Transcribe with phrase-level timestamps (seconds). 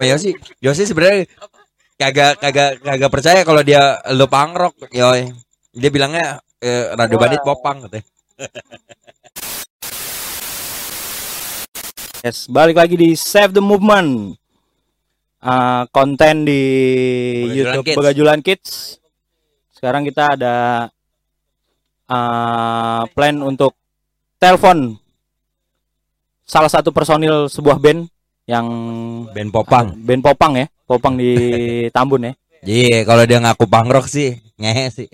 [0.00, 1.24] Yosi, Yosi sebenarnya
[1.96, 5.32] kagak kagak kagak percaya kalau dia lo pangrok, yoi.
[5.72, 8.04] Dia bilangnya eh, radio bandit popang katanya.
[12.24, 14.36] Yes, balik lagi di Save the Movement.
[15.40, 16.62] Ah, konten di
[17.46, 17.96] Begajulan YouTube Kids.
[17.96, 18.72] Begajulan Kids.
[19.70, 20.56] Sekarang kita ada
[22.10, 23.78] ah, plan untuk
[24.36, 24.98] telepon
[26.44, 28.10] salah satu personil sebuah band
[28.46, 28.66] yang
[29.34, 29.86] Band popang.
[29.98, 31.30] band Popang ya, Popang di
[31.94, 32.32] Tambun ya.
[32.66, 35.06] Iya, kalau dia ngaku pangrok sih, ngehe sih.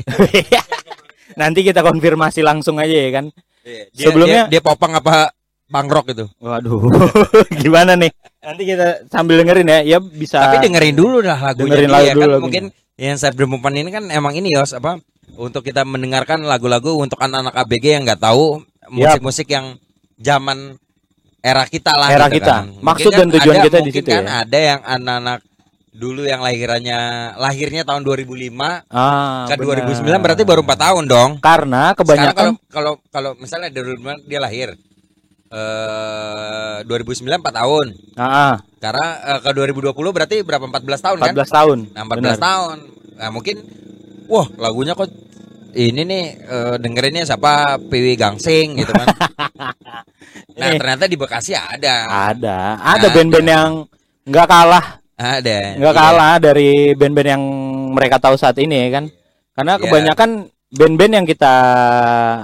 [1.41, 3.25] Nanti kita konfirmasi langsung aja ya kan.
[3.65, 5.33] Dia, Sebelumnya- dia, dia popang apa
[5.69, 6.29] pangrok itu?
[6.41, 6.81] Waduh,
[7.65, 8.13] gimana nih?
[8.45, 10.41] Nanti kita sambil dengerin ya, ya bisa.
[10.45, 12.43] Tapi dengerin dulu dah lagunya Dengerin lagu kan dulu lagunya.
[12.45, 12.65] mungkin
[13.01, 15.01] yang the Movement ini kan emang ini Yos apa
[15.41, 18.61] untuk kita mendengarkan lagu-lagu untuk anak-anak ABG yang nggak tahu
[18.93, 19.81] musik-musik yang
[20.21, 20.77] zaman
[21.43, 22.55] era kita lah Era gitu kita.
[22.55, 22.65] kan.
[22.71, 24.33] Mungkin Maksud kan dan tujuan ada- kita di mungkin situ kan ya.
[24.41, 25.41] ada yang anak-anak
[25.93, 26.99] dulu yang lahirannya
[27.37, 29.85] lahirnya tahun 2005 ah, ke benar.
[29.85, 31.31] 2009 berarti baru 4 tahun dong.
[31.39, 34.69] Karena Sekarang kebanyakan kalau kalau kalau misalnya dari 2005 dia lahir
[35.53, 37.87] eh 2009 4 tahun.
[38.15, 41.35] ah, ah, Karena eh, ke 2020 berarti berapa 14 tahun kan?
[41.35, 41.79] 14 tahun.
[41.93, 42.39] Nah, 14 Benar.
[42.41, 42.77] tahun.
[43.13, 43.57] Nah, mungkin
[44.27, 45.11] wah, lagunya kok
[45.75, 49.07] ini nih eh, dengerinnya siapa Piwi Gangsing gitu kan.
[50.59, 50.79] nah, Eh.
[50.79, 52.07] ternyata di Bekasi ada.
[52.31, 53.09] Ada, ada Ada.
[53.11, 53.71] band-band yang
[54.23, 55.77] nggak kalah, Ada.
[55.81, 56.03] nggak Iya.
[56.03, 57.43] kalah dari band-band yang
[57.93, 59.05] mereka tahu saat ini ya kan.
[59.53, 59.83] Karena Iya.
[59.83, 60.31] kebanyakan
[60.73, 61.55] band-band yang kita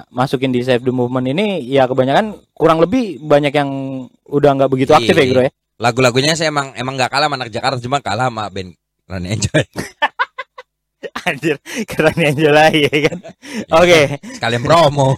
[0.08, 3.70] masukin di Save the Movement ini ya kebanyakan kurang lebih banyak yang
[4.24, 5.32] udah nggak begitu aktif ya Iya.
[5.32, 5.52] bro ya.
[5.78, 8.74] Lagu-lagunya saya emang emang nggak kalah sama anak Jakarta cuma kalah sama band
[9.08, 9.64] Run Enjoy.
[11.28, 13.18] Anjir, keren Angela ya kan.
[13.78, 15.14] Oke, Sekalian promo.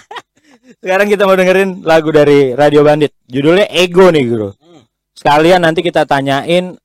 [0.82, 3.10] sekarang kita mau dengerin lagu dari Radio Bandit.
[3.26, 4.54] Judulnya Ego nih bro.
[4.54, 4.86] Hmm.
[5.18, 6.78] Sekalian nanti kita tanyain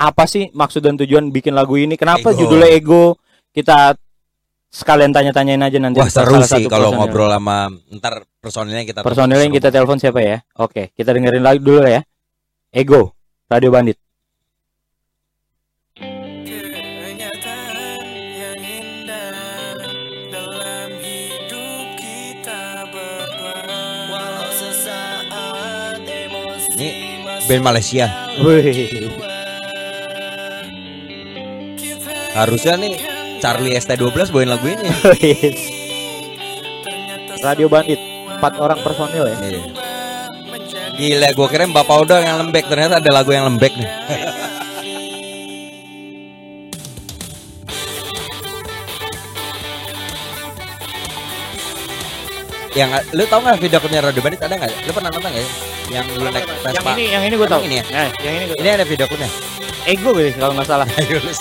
[0.00, 1.94] apa sih maksud dan tujuan bikin lagu ini?
[1.94, 2.40] Kenapa Ego.
[2.42, 3.20] judulnya Ego?
[3.54, 3.94] Kita
[4.70, 5.98] sekalian tanya-tanyain aja nanti.
[6.00, 6.98] Wah, seru sih kalau personil.
[7.06, 7.58] ngobrol sama
[8.00, 10.40] ntar personilnya kita Personil yang kita telepon siapa ya?
[10.56, 12.00] Oke, kita dengerin lagu dulu ya.
[12.72, 13.12] Ego,
[13.50, 13.99] Radio Bandit.
[27.50, 28.06] Band Malaysia.
[28.46, 29.10] Wih,
[32.30, 32.94] Harusnya nih
[33.42, 34.86] Charlie ST12 bawain lagu ini.
[37.42, 37.98] Radio Bandit.
[38.38, 39.34] Empat orang personil ya.
[39.42, 39.66] Iya.
[40.94, 43.90] Gila, gue kira Bapak udah yang lembek, ternyata ada lagu yang lembek nih.
[52.78, 54.86] yang lu tau nggak video klipnya Radio Bandit ada nggak?
[54.86, 55.69] Lu pernah nonton nggak ya?
[55.90, 56.90] Yang lu naik Yang Vespa?
[56.94, 57.60] ini, yang ini gue tahu.
[57.60, 57.84] Emang ini ya?
[57.90, 59.26] Eh, yang ini gua Ini ada video klipnya.
[59.26, 59.48] tahu.
[59.82, 60.86] Ego deh kalau nggak salah.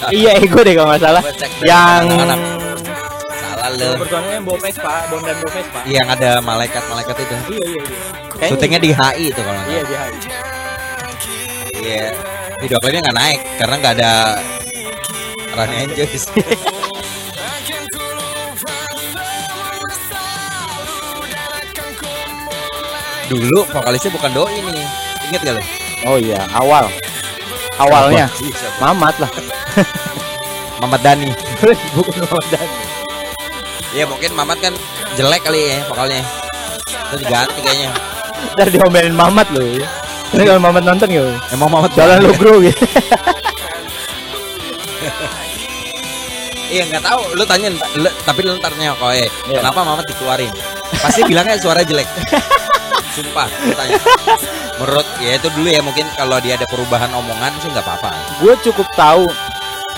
[0.09, 1.21] Iya, Ego deh kalau nggak salah.
[1.61, 2.03] Yang.
[3.29, 3.89] Salah lu.
[3.99, 5.79] personilnya yang bawa Vespa, Bondan bawa Vespa.
[5.85, 7.35] Yang ada malaikat-malaikat itu.
[7.35, 7.81] Iya, iya, iya.
[8.31, 10.17] Kayaknya- Syutingnya di HI itu kalau nggak Iya, di hari.
[11.79, 12.07] Iya.
[12.59, 14.11] Video klipnya nggak naik karena nggak ada
[15.51, 16.07] Run Enjoy.
[23.29, 24.87] Dulu vokalisnya bukan Doi nih.
[25.29, 25.63] Ingat gak lu?
[26.09, 26.89] Oh iya, awal.
[27.79, 28.57] Awalnya Siapa?
[28.57, 28.77] Siapa?
[28.91, 29.31] Mamat lah.
[30.83, 31.29] Mamat Dani.
[31.95, 32.67] Bukan Mamat Dan.
[33.91, 34.73] Iya mungkin Mamat kan
[35.15, 36.23] jelek kali ya vokalnya.
[37.11, 37.89] Terus diganti kayaknya.
[38.55, 39.63] Ntar diomelin Mamat loh.
[39.63, 39.87] Ya.
[40.33, 41.51] Ini kalau Mamat nonton gak?
[41.51, 42.83] Emang Mamat Jalan lu bro gitu.
[46.69, 47.33] Iya nggak tahu.
[47.33, 49.57] Lu tanya, lu- tapi lu ntar eh, Iya.
[49.57, 50.53] kenapa Mamat dikeluarin?
[51.01, 52.05] Pasti bilangnya suara jelek.
[53.19, 53.99] Sumpah, tanya.
[54.79, 58.11] Menurut ya itu dulu ya mungkin kalau dia ada perubahan omongan sih nggak apa-apa.
[58.39, 59.27] Gue cukup tahu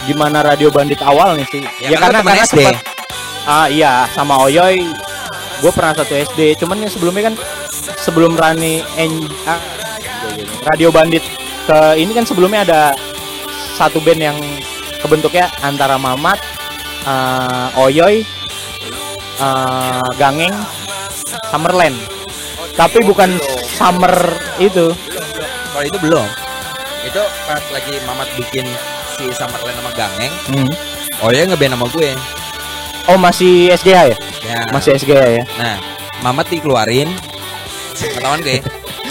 [0.09, 1.61] gimana radio bandit awal nih sih.
[1.77, 2.65] Ya, kan lu temen SD.
[2.65, 2.81] sempat-
[3.41, 4.85] ah iya sama Oyoy
[5.61, 7.35] gue pernah satu SD cuman yang sebelumnya kan
[7.97, 9.57] sebelum Rani en ah,
[10.69, 11.25] radio bandit
[11.65, 12.81] ke ini kan sebelumnya ada
[13.73, 14.37] satu band yang
[15.01, 16.37] kebentuknya antara Mamat
[17.05, 18.21] ah, Oyoy
[19.41, 20.53] ah, Gangeng
[21.49, 21.97] Summerland
[22.73, 23.29] tapi bukan
[23.67, 24.13] Summer
[24.57, 24.91] itu
[25.71, 26.27] Kalau itu belum.
[27.01, 28.65] Itu pas lagi Mamat bikin
[29.11, 30.69] si Summerland sama Gangeng, Hmm.
[31.19, 32.09] oh ya ngeband sama gue.
[33.07, 34.59] oh masih SGH ya Ya.
[34.69, 35.77] masih SGH ya Nah,
[36.21, 37.09] Mamat dikeluarin.
[37.93, 38.61] Ketahuan gue.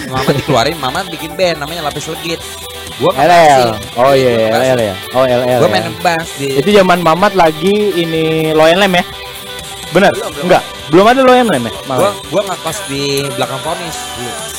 [0.07, 2.39] Mamat dikeluarin, Mamat bikin band namanya Lapis Legit.
[2.97, 5.73] Gua LL oh iya Gua LL ya oh LL Gue ya.
[5.73, 9.05] main bass di Itu zaman Mamat lagi ini Loyan Lem ya?
[9.91, 10.13] Bener?
[10.13, 10.45] Belum, belum.
[10.47, 10.63] Enggak.
[10.91, 11.73] Belum ada Loyan Lem ya?
[11.87, 11.99] Malah.
[12.03, 13.87] gua gua ngekos di belakang dulu.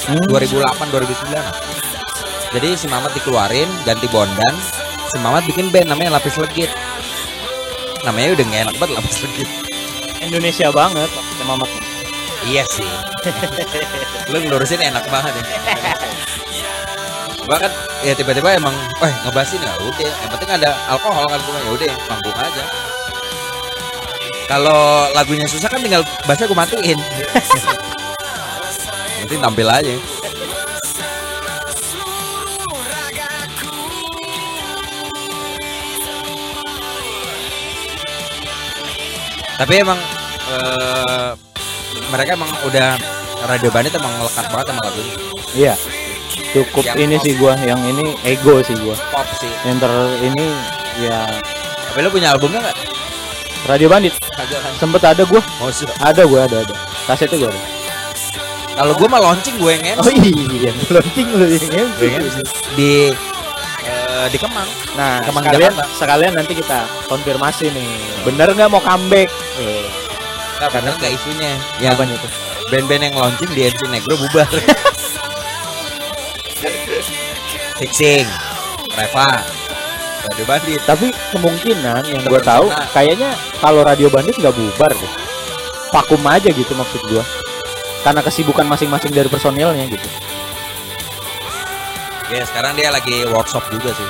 [0.08, 0.24] Hmm.
[0.32, 1.56] 2008 2009 lah.
[2.52, 4.56] Jadi si Mamat dikeluarin, ganti Bondan.
[5.12, 6.72] Si Mamat bikin band namanya Lapis Legit.
[8.08, 9.50] Namanya udah gak enak banget Lapis Legit.
[10.24, 11.70] Indonesia banget sama Mamat.
[12.48, 12.92] Iya sih.
[14.32, 15.44] Lu ngelurusin enak banget ya.
[17.44, 17.72] Gua kan
[18.08, 18.74] ya tiba-tiba emang,
[19.04, 20.12] wah ngebasin ya udah.
[20.24, 22.91] Yang penting ada alkohol kan cuma ya udah manggung aja.
[24.52, 27.00] Kalau lagunya susah kan tinggal bassnya gue matiin.
[29.24, 29.96] Nanti tampil aja.
[39.56, 39.96] Tapi emang
[40.52, 41.32] eh,
[42.12, 43.00] mereka emang udah
[43.48, 45.16] radio bandit emang melekat banget sama lagunya.
[45.56, 45.74] Iya.
[46.52, 47.24] Cukup Yang ini pop.
[47.24, 49.00] sih gua, yang ini ego sih gua.
[49.16, 49.48] Pop sih.
[49.64, 49.94] Yang ter
[50.28, 50.46] ini
[51.08, 51.40] ya
[51.88, 52.78] Tapi lu punya albumnya nggak?
[53.72, 54.21] Radio Bandit.
[54.42, 54.74] Kagak kan?
[54.78, 55.70] Sempet ada gua, Oh
[56.02, 56.74] ada gua ada ada.
[57.06, 57.62] Kasetnya gua ada.
[58.72, 60.08] Kalau gue mah launching gue yang MC.
[60.08, 62.38] Oh iya, launching lu yang Gue MC.
[62.74, 62.92] di
[63.84, 64.66] eh, di Kemang.
[64.96, 65.86] Nah, Kemang sekalian, Jakarta.
[65.94, 67.90] sekalian nanti kita konfirmasi nih.
[68.24, 69.30] Bener nggak mau comeback?
[69.60, 69.86] Eh,
[70.58, 71.52] Nah, bener nggak isunya?
[71.78, 72.30] Yang apanya itu?
[72.72, 74.48] band-band yang launching di MC Negro bubar.
[77.76, 78.30] Fixing,
[78.94, 79.28] Reva,
[80.28, 80.82] Radio Bandit.
[80.86, 85.14] Tapi kemungkinan yang gue tahu kayaknya kalau Radio Bandit nggak bubar deh.
[85.92, 87.20] Vakum aja gitu maksud gua.
[88.02, 90.08] Karena kesibukan masing-masing dari personilnya gitu.
[92.32, 94.08] Ya sekarang dia lagi workshop juga sih.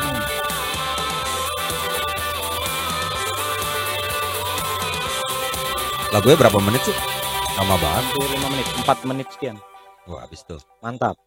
[6.14, 6.96] Lagunya berapa menit sih?
[7.58, 8.04] Lama banget.
[8.14, 9.58] Hampir 5 menit, 4 menit sekian.
[10.06, 10.62] Wah, habis tuh.
[10.86, 11.18] Mantap.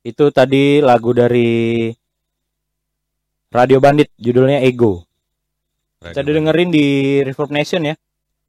[0.00, 1.90] Itu tadi lagu dari
[3.56, 5.08] Radio Bandit judulnya Ego.
[6.04, 7.96] Bisa didengerin di Reverb Nation ya.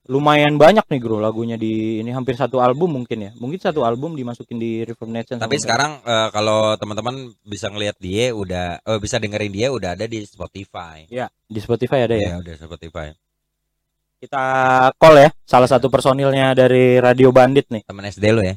[0.08, 3.32] Lumayan banyak nih bro lagunya di ini hampir satu album mungkin ya.
[3.40, 5.40] Mungkin satu album dimasukin di Reverb Nation.
[5.40, 10.08] Tapi sekarang eh, kalau teman-teman bisa ngelihat dia udah eh, bisa dengerin dia udah ada
[10.08, 11.08] di Spotify.
[11.08, 12.36] ya di Spotify ada ya.
[12.36, 13.08] Iya, udah Spotify.
[14.18, 14.44] Kita
[14.96, 17.84] call ya salah satu personilnya dari Radio Bandit nih.
[17.84, 18.56] Temen SD lo ya.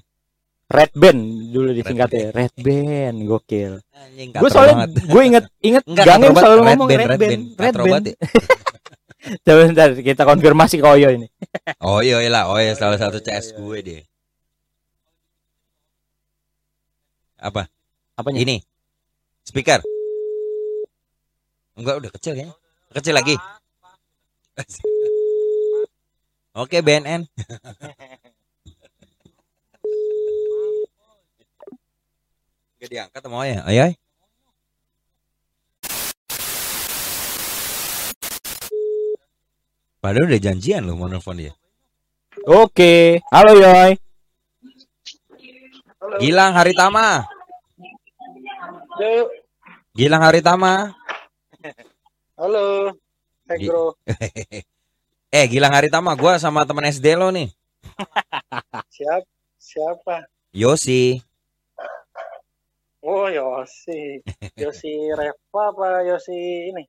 [0.71, 1.21] Red Band
[1.51, 2.31] dulu disingkatnya.
[2.31, 3.83] Red Band, gokil.
[4.39, 7.59] Gue soalnya gue inget inget Enggak, Gangem selalu Red ngomong Band, Red Red Band, Band.
[7.59, 8.05] Red Band.
[8.07, 8.17] ya.
[9.45, 11.27] Coba bentar kita konfirmasi ke Oyo ini.
[11.83, 14.01] Oh iya iya lah, oh iya salah satu CS gue dia.
[17.41, 17.67] Apa?
[18.15, 18.39] Apanya?
[18.41, 18.63] Ini.
[19.43, 19.83] Speaker.
[21.75, 22.55] Enggak udah kecil kayaknya.
[22.95, 23.35] Kecil lagi.
[26.63, 27.27] Oke BNN.
[32.81, 33.61] Gak diangkat sama ya.
[33.69, 33.93] Ayo.
[33.93, 33.95] ayo.
[40.01, 41.53] Padahal udah janjian loh mau nelfon dia.
[42.49, 44.01] Oke, halo Yoy.
[46.25, 47.29] Gilang Haritama.
[48.97, 49.29] Halo,
[49.93, 50.97] Gilang Haritama.
[52.41, 52.97] halo,
[53.45, 53.93] Gi- Bro.
[55.37, 57.53] eh Gilang Haritama, gua sama teman SD lo nih.
[58.97, 59.23] Siap,
[59.61, 60.25] siapa?
[60.57, 61.21] Yosi.
[63.01, 64.21] Oh, Yosi.
[64.61, 66.85] Yosi Reva apa Yosi ini?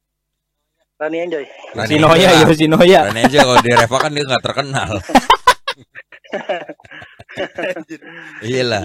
[1.00, 1.46] Rani Enjoy.
[1.74, 2.46] Rani Sinoya, Angel lah.
[2.46, 3.00] Yoshinoya.
[3.10, 4.92] Rani aja kalau di Reva kan dia nggak terkenal.
[8.46, 8.82] iya lah.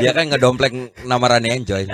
[0.00, 1.84] Dia kan ngedompleng nama Rani Enjoy.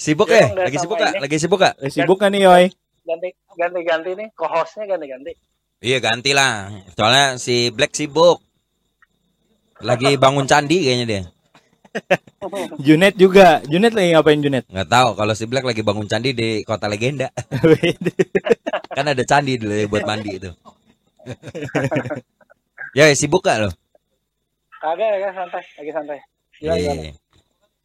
[0.00, 0.48] sibuk ya?
[0.54, 1.12] Lagi sibuk gak?
[1.12, 1.20] ini.
[1.20, 1.74] Lagi sibuk gak?
[1.82, 2.64] Eh, Sibuk kan nih Yoy?
[3.06, 5.36] Ganti ganti ganti nih, co-hostnya ganti-ganti.
[5.82, 6.72] Iya ganti lah.
[6.96, 8.40] Soalnya si Black sibuk.
[9.84, 11.22] Lagi bangun candi kayaknya dia.
[12.80, 13.60] Junet juga.
[13.66, 14.64] Junet lagi ngapain Junet?
[14.68, 17.32] Nggak tahu kalau si Black lagi bangun candi di kota legenda.
[18.96, 20.50] kan ada candi dulu ya buat mandi itu.
[22.98, 23.70] ya sibuk gak lo?
[24.78, 26.18] Kagak ya, santai, lagi santai.
[26.62, 27.12] Iya.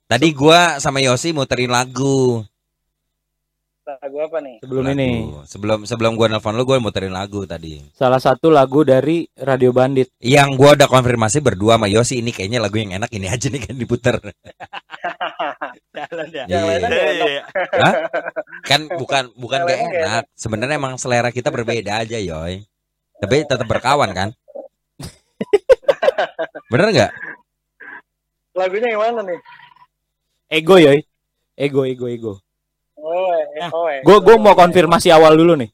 [0.06, 2.44] Tadi gua sama Yosi muterin lagu.
[3.82, 4.62] Lagu apa nih?
[4.62, 4.94] Sebelum Lagu.
[4.94, 5.10] ini
[5.50, 7.82] Sebelum sebelum gua nelfon lu gua muterin lagu tadi.
[7.98, 10.14] salah satu lagu dari Radio Bandit.
[10.22, 13.62] Yang gua udah konfirmasi berdua sama Yosi ini kayaknya lagu yang enak ini aja nih
[13.62, 14.16] kan diputer.
[15.92, 16.08] Iya.
[16.08, 17.44] lainnya nggak enak.
[17.84, 17.94] Hah?
[18.64, 20.24] Kan bukan bukan gak nggak enak.
[20.34, 22.64] Sebenarnya emang selera kita berbeda aja, Yoy.
[23.20, 24.30] Tapi tetap berkawan kan?
[26.72, 27.12] Bener nggak?
[28.56, 29.40] Lagunya yang mana nih?
[30.50, 31.04] Ego Yoy.
[31.60, 32.34] Ego, ego, ego.
[33.12, 34.02] Oh, eh.
[34.02, 35.70] Gue gue mau konfirmasi awal dulu nih.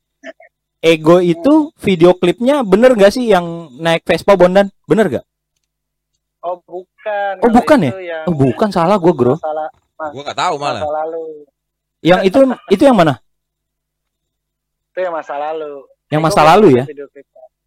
[0.77, 4.69] Ego itu video klipnya bener gak sih yang naik Vespa Bondan?
[4.85, 5.25] Bener gak?
[6.45, 7.33] Oh, bukan.
[7.41, 7.91] Oh, bukan ya?
[7.97, 9.35] Yang Oh, bukan salah gue bro.
[9.41, 9.67] Masalah,
[10.13, 10.81] Gua nggak tahu malah.
[10.85, 11.25] masa lalu.
[12.05, 12.37] Yang itu
[12.77, 13.13] itu yang mana?
[14.93, 15.73] Itu yang masa lalu.
[16.07, 16.83] Yang Ego masa lalu ya?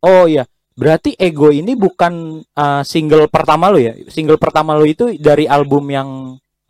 [0.01, 0.45] Oh iya.
[0.79, 3.93] Berarti Ego ini bukan uh, single pertama lo ya?
[4.09, 6.09] Single pertama lo itu dari album yang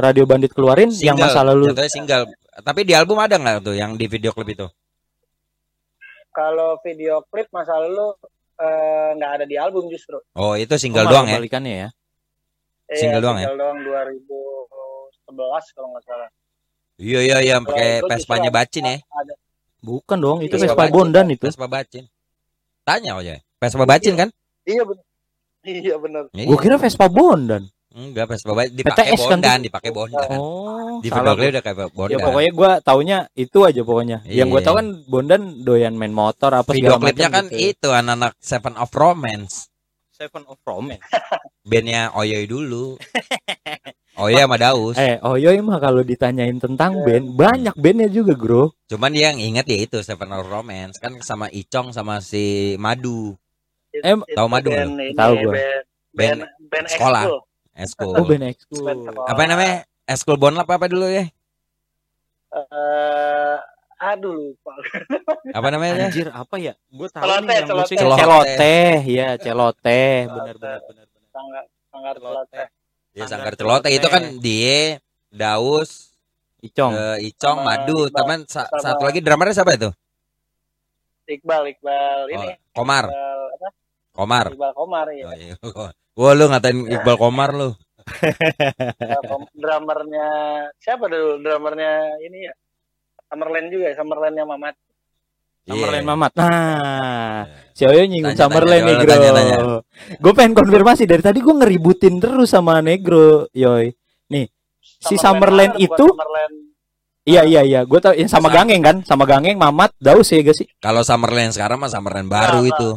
[0.00, 1.64] Radio Bandit keluarin yang Single, masa lalu.
[1.71, 2.25] jatuhnya single.
[2.61, 4.66] Tapi di album ada nggak tuh yang di video klip itu?
[6.30, 8.14] Kalau video klip masa lalu
[8.57, 10.16] eh, nggak ada di album justru.
[10.33, 11.37] Oh, itu single Oh, doang ya?
[11.37, 11.88] Balikannya ya.
[12.90, 13.49] Single doang ya?
[13.49, 16.28] Single doang 2011 kalau nggak salah.
[17.00, 18.97] Iya iya iya pakai Vespanya ada- bacin ya.
[19.00, 19.35] Ada.
[19.80, 20.92] Bukan dong, itu Iya, Vespa.
[20.92, 21.40] Bondan itu.
[21.42, 22.04] Vespa bacin.
[22.85, 23.40] Tanya aja.
[23.57, 24.28] Vespa bacin kan?
[24.62, 25.04] Iya benar.
[25.61, 26.23] Iya benar.
[26.30, 27.64] Gue kira Vespa Bondan.
[27.90, 29.64] Enggak Vespa bacin dipakai PTS kan bondan, tuh.
[29.66, 30.28] dipakai bondan.
[30.38, 31.32] Oh, Di gua.
[31.35, 32.12] udah kayak bondan.
[32.14, 34.18] Ya pokoknya gua taunya itu aja pokoknya.
[34.30, 34.66] Yang gue Iya.
[34.70, 37.66] tahu kan Bondan doyan main motor apa video segala klipnya macam kan gitu.
[37.75, 39.54] itu anak-anak Seven of Romance.
[40.14, 41.02] Seven of Romance.
[41.70, 42.94] Bandnya Oyoy dulu.
[44.16, 44.94] Oyoy sama Daus.
[44.94, 48.76] Eh, Oyoy mah kalau ditanyain tentang band, banyak bandnya juga, Bro.
[48.87, 53.32] Cuman yang inget ya itu Seven of Romance kan sama Icong sama si Madu.
[53.90, 55.52] Em, Itu tahu Madu Tahu gua.
[55.52, 55.82] Band,
[56.12, 57.23] Band band, band sekolah.
[57.26, 57.40] ekskul.
[57.81, 58.13] Eskul.
[58.13, 59.25] Oh, band sekolah.
[59.27, 59.77] apa namanya?
[60.05, 61.25] Eskul Bonlap apa dulu ya?
[62.51, 63.57] Eh,
[63.97, 64.75] aduh lupa.
[65.51, 66.07] Apa namanya?
[66.07, 66.75] Anjir, apa ya?
[66.89, 67.81] Gue tahu Celoteh, nih yang celoteh.
[67.81, 68.19] musik Celoteh.
[68.21, 71.27] celoteh, ya celoteh, benar benar benar benar.
[71.31, 72.67] Sanggar sanggar celoteh.
[73.11, 76.15] Ya Sanggar Celoteh itu kan dia Daus,
[76.61, 76.93] Icong.
[76.93, 78.15] eh, Icong, Sama Madu, Iqbal.
[78.15, 79.91] teman sa- Sama- satu lagi drummernya siapa itu?
[81.27, 82.49] Iqbal, Iqbal Oh, ini.
[82.71, 83.69] Komar, Iqbal, apa?
[84.11, 84.47] Komar.
[84.51, 85.25] Iqbal Komar ya.
[85.25, 85.55] Oh, iya.
[86.19, 87.71] Wah lu ngatain Iqbal Komar lu.
[89.55, 90.26] Drummernya
[90.83, 91.38] siapa dulu?
[91.43, 91.93] Drummernya
[92.26, 92.55] ini ya.
[93.31, 94.75] Summerland juga ya, Summerlandnya Mamat.
[95.62, 96.11] Summerland Iya.
[96.11, 96.33] Mamat.
[96.35, 99.57] Nah, si Oyo nyinggung Tanya, Summerland tanya, tanya, tanya.
[100.19, 103.95] Gue pengen konfirmasi dari tadi gue ngeributin terus sama Negro, Yoy.
[104.35, 104.50] Nih,
[104.83, 106.55] si Summerland mana, bukan itu Summerland
[107.21, 108.50] Iya iya iya, gue tau yang sama.
[108.50, 110.67] Gangeng kan, sama Gangeng, Mamat, Daus ya gak sih?
[110.83, 112.88] Kalau Summerland sekarang mah Summerland baru Enggak, itu.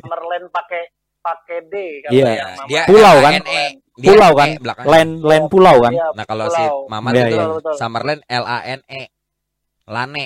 [0.00, 0.82] Summerland pakai
[1.22, 2.26] pakai D kalau Iya.
[2.28, 2.66] yang Mamat.
[2.68, 3.32] Dia Pulau kan?
[3.32, 3.62] LANE.
[3.92, 4.48] Dia Pulau E kan?
[4.82, 5.92] Land land pulau kan?
[5.92, 6.62] Iya, Nah kalau si.
[6.88, 7.46] Mamat Iya, itu iya.
[7.74, 9.02] Summerland L A N E.
[9.84, 10.24] Lane.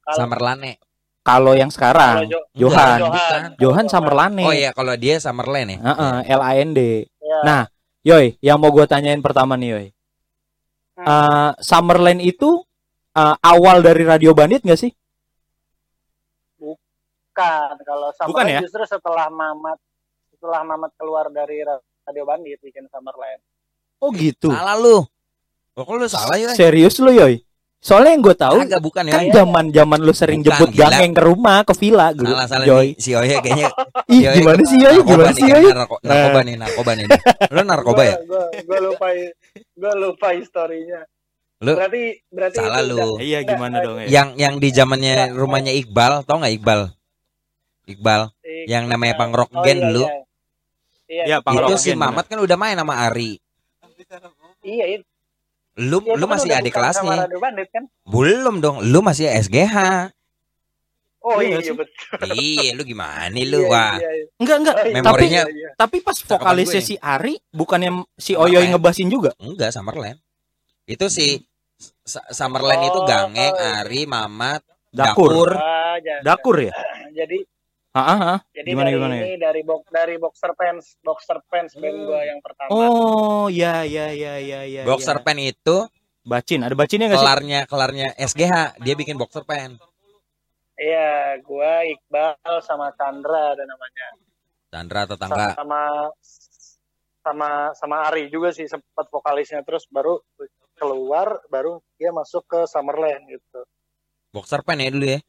[0.00, 0.72] Kalau- Summerlane.
[1.24, 3.00] Kalau yang kalau sekarang, Jo- Johan.
[3.02, 3.40] Bukan.
[3.56, 4.44] Johan Summerlane.
[4.44, 5.78] Oh iya kalau dia Summerland ya.
[5.80, 7.08] Heeh, L A N D.
[7.42, 7.64] Nah,
[8.02, 9.86] Yoy, yang mau gue tanyain pertama nih, Yoy.
[10.94, 11.06] Hmm.
[11.06, 12.60] Eh, Summerland itu
[13.10, 14.92] eh, awal dari Radio Bandit gak sih?
[16.56, 18.60] Bukan, kalau Bukan Summerland ya?
[18.60, 19.78] justru setelah Mamat
[20.44, 21.64] setelah Mamat keluar dari
[22.04, 23.40] Radio Bandit bikin Summerland.
[23.96, 24.52] Oh gitu.
[24.52, 25.00] Salah lu.
[25.72, 26.52] Oh, kok lu salah ya?
[26.52, 27.40] Serius lu, Yoy?
[27.80, 29.12] Soalnya yang gue tahu Agak bukan ya.
[29.12, 30.84] kan zaman zaman lu sering Bukan, jemput gila.
[30.88, 32.28] Gangeng ke rumah ke villa gitu.
[32.28, 32.92] Salah salah Yoy.
[32.92, 33.00] nih.
[33.00, 33.68] Si Oye kayaknya
[34.12, 34.94] Ih, Yoy gimana sih Yoy?
[34.94, 35.44] narkoba Gimana sih?
[35.44, 35.64] Yoy?
[35.66, 37.06] Narko- narkoba nih, narkoba nih.
[37.56, 38.16] Lu narkoba ya?
[38.60, 39.06] Gue lupa
[39.56, 41.00] gue lupa historinya.
[41.60, 43.16] Lu berarti berarti salah lu.
[43.16, 44.06] Iya, gimana dong ya?
[44.12, 46.80] Yang yang di zamannya rumahnya Iqbal, tau nggak Iqbal?
[47.84, 50.04] Iqbal i- yang namanya punk rock Oh, band iya, dulu.
[50.04, 50.23] Iya,
[51.14, 53.38] iya, Iya, punk Itu si Mamat kan udah main sama Ari.
[54.62, 55.04] iya, itu.
[55.76, 57.16] Lu Iya, lu itu kan masih adik kelasnya.
[57.24, 57.84] Radio Bandit kan?
[58.04, 59.76] Belum dong, lu masih SGH.
[61.20, 61.72] Oh Iya iya, sih.
[61.72, 62.36] betul.
[62.36, 63.64] iya, lu gimana lu?
[63.64, 63.96] Iya, Wah.
[63.96, 64.26] iya, iya.
[64.36, 64.76] Enggak, enggak.
[64.76, 65.68] Oh, iya, Memorinya iya, iya.
[65.74, 68.54] Tapi pas vokalisnya si Ari bukannya si Summerland.
[68.54, 69.30] Oyoy ngebasin juga?
[69.38, 70.18] Enggak, Summerland.
[70.84, 71.40] Itu si
[72.04, 73.80] Sa- Summerland itu Oh, Gangeng, oh, iya.
[73.80, 75.48] Ari, Mamat, Dakur.
[75.48, 75.50] Dakur.
[75.56, 75.96] Ah.
[76.22, 76.74] Dakur ya?
[77.10, 77.38] Jadi
[77.94, 78.38] Ah, ah, ah.
[78.50, 79.22] jadi Gimana, dari gimana ya?
[79.22, 82.74] ini dari box dari boxer pants, boxer pants band gua yang pertama.
[82.74, 84.82] Oh, ya ya ya ya ya.
[84.82, 85.22] Boxer ya.
[85.22, 85.86] pen itu
[86.24, 87.26] Bacin, ada bacinnya enggak sih?
[87.28, 89.78] kelarnya kelarnya SGH, dia bikin boxer pen.
[90.74, 92.34] Iya, gua Iqbal
[92.66, 94.06] sama Chandra ada namanya.
[94.74, 95.48] Chandra tetangga.
[95.54, 95.82] Sama
[97.22, 97.48] sama
[97.78, 100.18] sama Ari juga sih sempat vokalisnya terus baru
[100.74, 103.62] keluar baru dia masuk ke Summerland gitu.
[104.34, 105.22] Boxer pen ya dulu ya.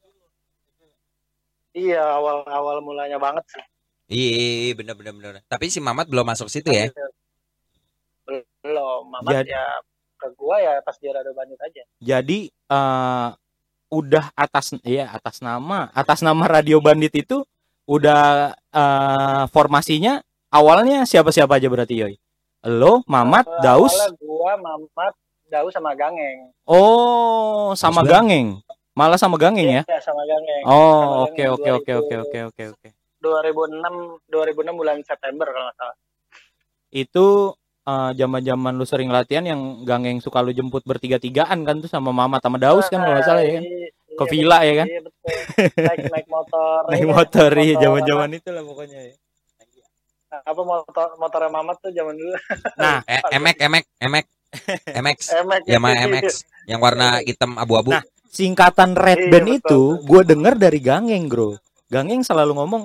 [1.76, 3.64] Iya, awal-awal mulanya banget sih.
[4.08, 5.34] Iya, iya, iya, bener bener bener.
[5.46, 6.88] Tapi si Mamat belum masuk situ ya.
[8.64, 9.66] Belum, Mamat Jadi- ya
[10.16, 11.84] ke gua ya pas dia ada bandit aja.
[12.00, 13.30] Jadi eh
[13.92, 17.44] udah atas ya atas nama atas nama Radio Bandit itu
[17.86, 22.16] udah eh formasinya awalnya siapa-siapa aja berarti Yoy?
[22.66, 23.94] Lo, Mamat, Eh, Daus.
[23.94, 25.14] awalnya gua, Mamat,
[25.46, 26.50] Daus sama Gangeng.
[26.66, 28.58] Oh, sama Gangeng.
[28.96, 29.84] Malah sama Gangeng ya?
[29.84, 30.64] Iya, sama Gangeng.
[30.64, 32.90] Oh, oke oke oke 2000 oke oke oke oke.
[33.20, 35.98] 2006 2006 bulan September kalau nggak salah.
[36.96, 37.26] Itu
[37.84, 42.40] eh, zaman-zaman lu sering latihan yang Gangeng suka lu jemput bertiga-tigaan kan tuh sama Mamat
[42.40, 43.64] sama Daus kan kalau nggak salah ya kan?
[43.68, 44.88] Iya, Ke iya, villa ya kan?
[44.88, 45.28] Iya betul.
[45.76, 46.80] Naik naik motor.
[46.88, 49.16] Naik iya, motor iya motor zaman-zaman itu lah pokoknya ya.
[50.36, 52.32] apa, apa motor motornya Mamat tuh zaman dulu.
[52.80, 54.26] Nah, Eh, emek emek emek
[54.96, 55.20] MX.
[55.36, 55.62] Emek.
[55.68, 57.92] Yamaha MX yang warna hitam abu-abu.
[57.92, 58.04] Nah,
[58.36, 61.56] singkatan Red Iya, Band betul, itu gue denger dari Gangeng, Bro.
[61.88, 62.84] Gangeng selalu ngomong,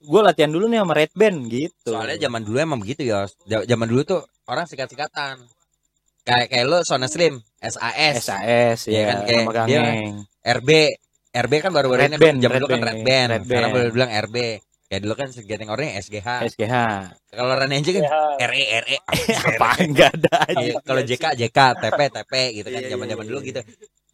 [0.00, 1.90] gue latihan dulu nih sama Red Band gitu.
[1.90, 3.26] Soalnya zaman dulu emang begitu ya.
[3.44, 5.42] Zaman dulu tuh orang sikat-sikatan.
[6.22, 10.14] kayak kayak lo Sona Slim, SAS, SAS Iya ya kan, kayak nama dia- gangeng.
[10.54, 10.70] RB,
[11.34, 13.02] RB kan baru-baru Red ini Band, zaman dulu kan Band, Red.
[13.02, 13.74] Band, Red sekarang Band.
[13.74, 14.36] baru bilang RB.
[14.86, 16.28] Kayak dulu kan segeting orangnya SGH.
[16.46, 16.74] SGH.
[17.32, 18.12] Kalau Rani Anjing kan Ya,
[18.44, 18.96] RE RE.
[19.34, 20.62] Apa enggak ada aja.
[20.62, 23.60] Iya, Kalau JK JK, TP TP gitu kan Iya, iya, zaman-zaman dulu gitu.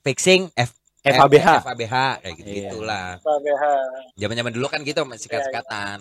[0.01, 1.49] Fixing F FABH.
[1.63, 2.61] FABH kayak gitu Iya.
[2.69, 3.09] gitulah.
[3.19, 3.63] KBH.
[4.17, 5.23] Zaman-zaman dulu kan gitu masih Iya, iya.
[5.25, 5.99] sikat-sikatan.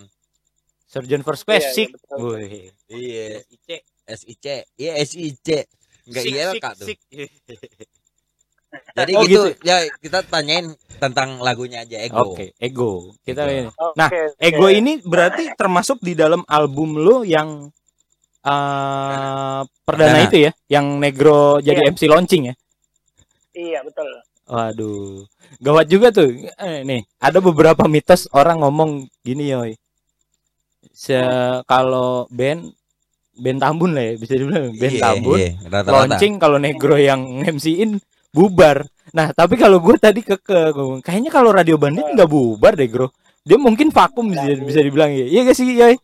[0.87, 1.89] Surgeon first Iya, iya, class sik.
[2.87, 3.69] Iya, SIC.
[4.07, 4.45] SIC.
[4.75, 5.47] Iya SIC.
[6.07, 6.87] Enggak iya Kak tuh.
[6.87, 6.99] sik.
[8.93, 9.63] Jadi Oh, gitu, gitu.
[9.63, 12.35] ya kita tanyain tentang lagunya aja Ego.
[12.35, 13.15] Oke, ego.
[13.21, 13.51] Kita Ego.
[13.53, 13.71] ini.
[13.95, 14.21] Nah, oke.
[14.37, 17.71] Ego ini berarti termasuk di dalam album lo yang
[18.43, 20.19] eh perdana Perdana.
[20.23, 21.89] itu ya, yang Negro jadi Iya.
[21.89, 22.55] MC launching ya.
[23.53, 24.07] Iya betul.
[24.47, 25.27] Waduh,
[25.59, 26.31] gawat juga tuh.
[26.55, 29.75] Eh, nih, ada beberapa mitos orang ngomong gini yoi.
[30.95, 31.19] Se
[31.67, 32.71] kalau band
[33.37, 35.37] band Tambun lah ya, bisa dibilang band Iya, Tambun.
[35.37, 35.93] iya, rata-rata.
[35.93, 37.99] Launching kalau Negro yang MC-in
[38.31, 38.87] bubar.
[39.13, 42.87] Nah, tapi kalau gue tadi keke, gua bilang, kayaknya kalau Radio Bandit nggak bubar deh,
[42.87, 43.07] Bro.
[43.47, 45.23] Dia mungkin vakum bisa, bisa dibilang ya.
[45.23, 45.95] Iya gak sih, Yoi?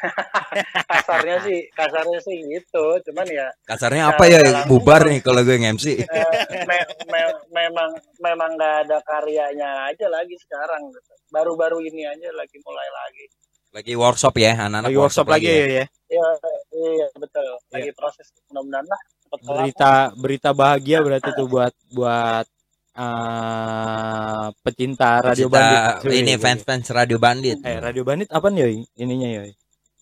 [0.90, 2.84] Kasarnya sih, kasarnya sih gitu.
[3.08, 5.86] Cuman ya Kasarnya apa ya bubar nih kalau gue nge-MC.
[6.00, 6.32] eh,
[6.66, 10.88] me- me- memang memang nggak ada karyanya aja lagi sekarang.
[10.90, 11.12] gitu.
[11.30, 13.24] Baru-baru ini aja lagi mulai lagi.
[13.70, 15.84] Lagi workshop ya, anak-anak Lagi workshop lagi ya, ya.
[16.10, 16.28] Iya,
[16.74, 17.46] iya betul.
[17.70, 19.00] Lagi proses mudah-mudahan lah.
[19.30, 22.46] Berita berita bahagia berarti tuh buat buat
[22.90, 25.62] eh pecinta Radio Pecinta
[26.02, 26.10] Bandit.
[26.10, 27.58] ini Wih, fans-fans Radio Bandit.
[27.62, 28.76] Eh, Radio Bandit apa nih, Yoi?
[28.98, 29.52] Ininya, Yoi.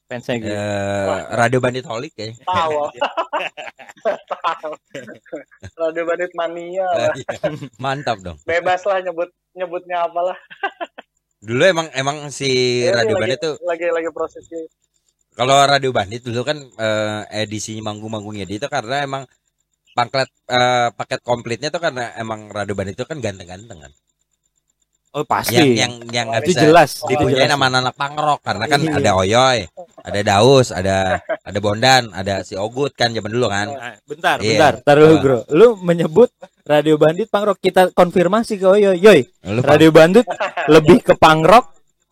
[0.08, 0.48] Fansnya gitu.
[0.48, 2.32] Eh, Radio Bandit Holic ya.
[2.40, 2.72] Tahu.
[4.32, 4.72] Tahu.
[5.76, 7.12] Radio Bandit Mania lah.
[7.76, 8.40] Mantap dong.
[8.42, 10.38] Bebas lah nyebut nyebutnya apalah.
[11.38, 12.48] Dulu emang emang si
[12.82, 14.64] Iya, Radio lagi- Bandit tuh lagi lagi prosesnya.
[15.36, 19.22] kalau Radio Bandit dulu kan eh, edisi manggung-manggungnya dia itu karena emang
[19.92, 23.92] paket eh, paket komplitnya tuh karena emang Radio Bandit itu kan ganteng-ganteng kan.
[25.08, 25.56] Oh, pasti.
[25.56, 27.48] Yang yang yang nggak itu bisa jelas, itu jelas.
[27.48, 28.92] sama anak pangrok karena kan Iya.
[28.94, 29.58] ada Oyoy,
[30.04, 33.72] ada Daus, ada ada Bondan, ada si Ogut kan zaman dulu kan.
[33.72, 34.60] Nah, bentar, Iya.
[34.60, 34.72] bentar.
[34.84, 35.22] Taruh Apa?
[35.24, 35.38] bro.
[35.48, 36.28] Lu menyebut
[36.62, 37.58] Radio Bandit punk rock.
[37.58, 38.92] Kita konfirmasi ke Oyo.
[38.92, 40.28] Yoy, Lu Radio Bandit
[40.68, 41.66] lebih ke punk rock,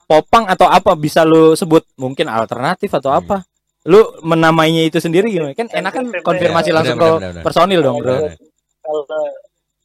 [0.05, 0.97] popang atau apa?
[0.97, 3.21] Bisa lu sebut mungkin alternatif atau Hmm.
[3.21, 3.37] apa?
[3.85, 5.53] Lu menamainya itu sendiri gimana?
[5.53, 6.75] Kan enak kan Sensitif, konfirmasi ya.
[6.75, 7.09] langsung ke
[7.45, 8.33] personil dong, bro.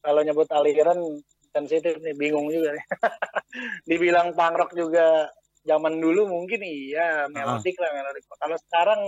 [0.01, 0.97] Kalau nyebut aliran
[1.51, 2.85] sensitif nih, bingung juga nih.
[3.89, 5.27] Dibilang punk rock juga
[5.61, 8.23] zaman dulu mungkin iya melodik lah melodik.
[8.27, 9.01] Kalau sekarang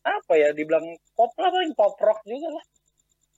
[0.00, 2.64] apa ya dibilang pop lah paling pop rock juga lah.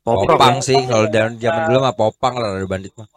[0.02, 0.38] Pop rock.
[0.38, 3.08] Popang sih kalau dari zaman dulu mah popang lah Radio Bandit mah.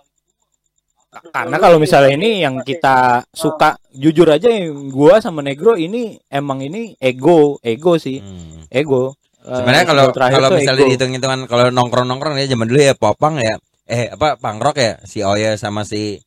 [1.15, 6.59] Karena kalau misalnya ini yang kita suka jujur aja yang gua sama Negro ini emang
[6.59, 8.67] ini ego, ego sih, Hmm.
[8.67, 9.15] ego.
[9.39, 13.39] Eh, Sebenarnya kalau terakhir kalau tuh misalnya dihitung-hitungan kalau nongkrong-nongkrong ya zaman dulu ya popang
[13.39, 16.17] ya eh apa pangrok ya si Oya sama si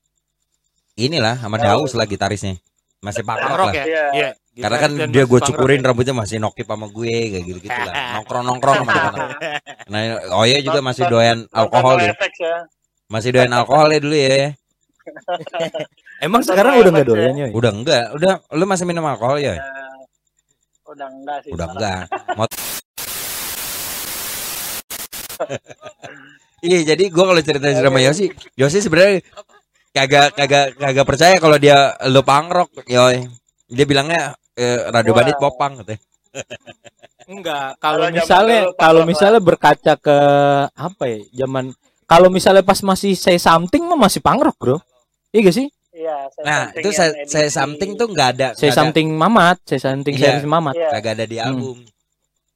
[0.94, 2.58] inilah sama Daus lah gitarisnya.
[2.98, 3.74] Masih Punk pangrok rock lah.
[3.74, 3.84] ya.
[3.86, 4.04] Iya.
[4.14, 4.30] Iya.
[4.58, 5.86] Karena kan Dan dia gue cukurin ya.
[5.86, 7.94] rambutnya masih nokip sama gue kayak gitu gitu lah.
[8.18, 9.28] Nongkrong-nongkrong sama teman.
[9.94, 10.00] Nah,
[10.42, 12.12] Oya juga masih doyan alkohol ya.
[12.12, 12.54] Ya.
[13.08, 14.52] Masih doyan alkohol ya dulu ya.
[16.26, 17.48] Emang sekarang udah nggak doyan ya?
[17.54, 19.56] Udah enggak, udah lu masih minum alkohol ya?
[20.84, 21.50] Udah enggak sih.
[21.54, 22.02] Udah enggak.
[26.58, 29.22] Iya, jadi gua kalau cerita sama Yosi, Yosi sebenarnya
[29.90, 33.30] kagak kagak kagak percaya kalau dia lu pangrok, yoy.
[33.66, 35.16] Dia bilangnya eh, radio Wah.
[35.22, 36.00] bandit popang katanya.
[37.28, 40.16] Enggak, kalau misalnya kalau misalnya berkaca ke
[40.72, 41.18] apa ya?
[41.36, 41.70] Zaman
[42.04, 44.76] kalau misalnya pas masih say something mah masih punk rock, Bro.
[45.28, 45.68] Iya gak sih?
[45.92, 47.28] Iya, saya Nah, itu saya edisi.
[47.28, 50.22] saya something tuh enggak ada Say nggak ada- something Mamat, say something Iya.
[50.34, 50.74] series Mamat.
[50.74, 51.46] Iya, kagak ada di Hmm.
[51.48, 51.76] album.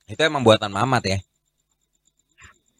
[0.06, 1.18] Itu emang buatan Mamat ya.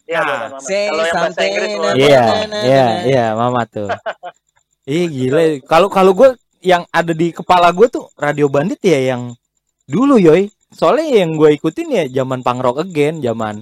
[0.04, 2.58] Iya, Nah, Kalau yang bahasa Inggris Iya, iya, na.
[3.04, 3.88] iya, Mamat tuh.
[4.90, 5.40] Ih gila.
[5.62, 9.34] Kalau kalau gue yang ada di kepala gue tuh Radio Bandit ya yang
[9.86, 10.50] dulu yoy.
[10.72, 13.60] Soalnya yang gue ikutin ya zaman punk rock again, zaman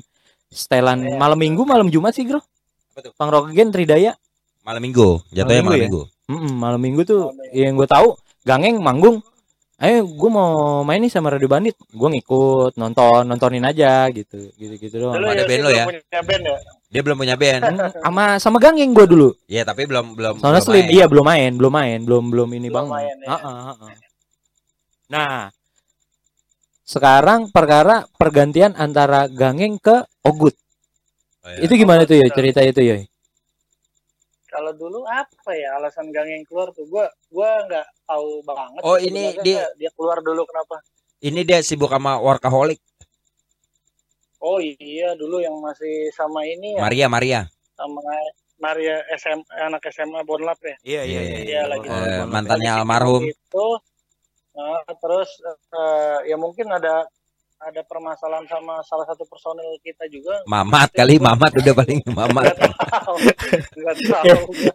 [0.49, 1.17] setelan Iya.
[1.17, 2.39] malam minggu, malam Jumat sih, Bro.
[2.41, 3.13] Apa tuh?
[3.15, 4.15] Punk rock again Tridaya.
[4.61, 6.29] Malam Minggu, jatuhnya Malam malam Minggu Minggu.
[6.31, 8.09] Mm-mm, malam minggu tuh Malam yang gue tahu
[8.45, 9.19] gangeng manggung
[9.81, 10.51] ayo gue mau
[10.83, 15.25] main nih sama Radio Bandit gue ngikut nonton nontonin aja gitu gitu gitu doang Dulu
[15.27, 15.85] Ada Yosi band lo ya?
[16.21, 16.57] band ya?
[16.91, 17.63] Dia belum punya band.
[17.65, 20.93] Hmm, sama sama gangeng gue dulu Iya, tapi belum belum soalnya belum slim main.
[20.93, 23.37] iya belum main belum main belum belum ini Belum bang main, ya.
[25.09, 25.49] nah
[26.83, 30.53] sekarang perkara pergantian antara gangeng ke ogut
[31.41, 31.65] Oh, iya.
[31.65, 33.01] itu gimana tuh ya cerita itu ya
[34.51, 36.83] Kalau dulu apa ya alasan gang yang keluar tuh?
[36.91, 38.83] Gua gua nggak tahu banget.
[38.83, 40.83] Oh, ini dia- dia keluar dulu kenapa?
[41.23, 42.83] Ini dia sibuk sama workaholic.
[44.41, 47.41] Oh iya, dulu yang masih sama ini ya, Maria Maria
[47.77, 48.01] sama
[48.57, 50.77] Maria SM, anak SMA Bonlap ya.
[50.81, 51.39] Iya iya iya.
[51.45, 51.87] Iya, lagi.
[51.89, 53.67] Oh, Eh, mantannya almarhum Itu,
[54.57, 57.05] nah, terus eh, ya mungkin ada
[57.61, 60.41] ada permasalahan sama salah satu personil kita juga.
[60.49, 63.17] Mamat kali Mamat udah paling Mamat tahu.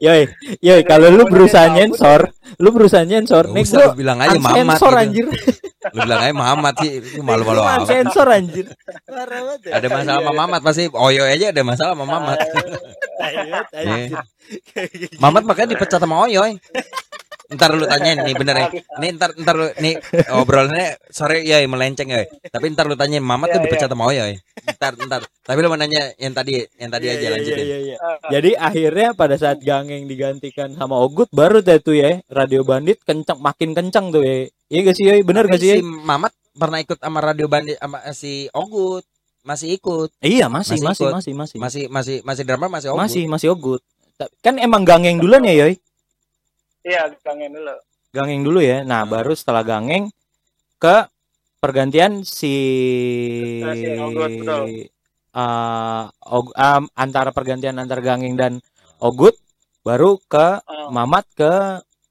[0.06, 0.30] Yoi,
[0.62, 2.30] yoi kalau lu berusaha nyensor,
[2.62, 5.02] lu berusaha nyensor, Gak nih gua lu bilang aja Mamat sensor gitu.
[5.02, 5.26] anjir.
[5.98, 8.66] Lu bilang aja Mamat sih Itu malu-malu amat sensor anjir.
[8.70, 9.82] Ya.
[9.82, 12.38] Ada masalah sama Mamat pasti Oyo aja ada masalah sama Mamat
[13.74, 14.14] anjir.
[15.18, 16.62] Mamat makanya dipecat sama Oyoy.
[17.56, 18.68] Ntar lu tanyain nih bener ya.
[19.00, 19.96] Nih ntar ntar lu nih
[20.36, 22.28] obrolannya sore ya melenceng ya.
[22.52, 24.36] Tapi ntar lu tanyain Mamat tuh Iya, dipecat sama Oyoy.
[24.76, 25.22] Ntar ntar.
[25.46, 27.66] Tapi lu mau nanya yang tadi yang tadi aja Iya, iya, lanjutin.
[27.66, 27.96] iya, iya.
[28.02, 33.00] Ah, Jadi akhirnya pada saat Gangeng digantikan sama Ogut baru deh tuh ya Radio Bandit
[33.02, 34.50] kenceng makin kenceng tuh ya.
[34.66, 35.22] Iya gak sih, Yoi?
[35.22, 35.78] Bener gak sih?
[35.78, 35.86] si?
[35.86, 39.06] Mamat pernah ikut sama Radio Bandit sama si Ogut.
[39.46, 40.10] Masih ikut.
[40.26, 41.58] Iya, masih Masih masih masih masih.
[41.62, 43.02] Masih masih masih drama masih Ogut.
[43.06, 43.82] Masih masih Ogut.
[44.42, 45.78] Kan emang Gangeng duluan ya, Yoi?
[46.86, 47.76] Iya, kangen dulu.
[48.14, 48.86] Gangeng dulu ya.
[48.86, 50.14] Nah, baru setelah Gangeng
[50.78, 51.10] ke
[51.58, 52.56] pergantian si
[53.74, 54.64] Si Ogut, betul.
[55.36, 58.54] eh, Og- em, antara pergantian antar Gangeng dan
[59.02, 59.36] Ogut
[59.82, 61.52] baru ke Ah, Mamat ke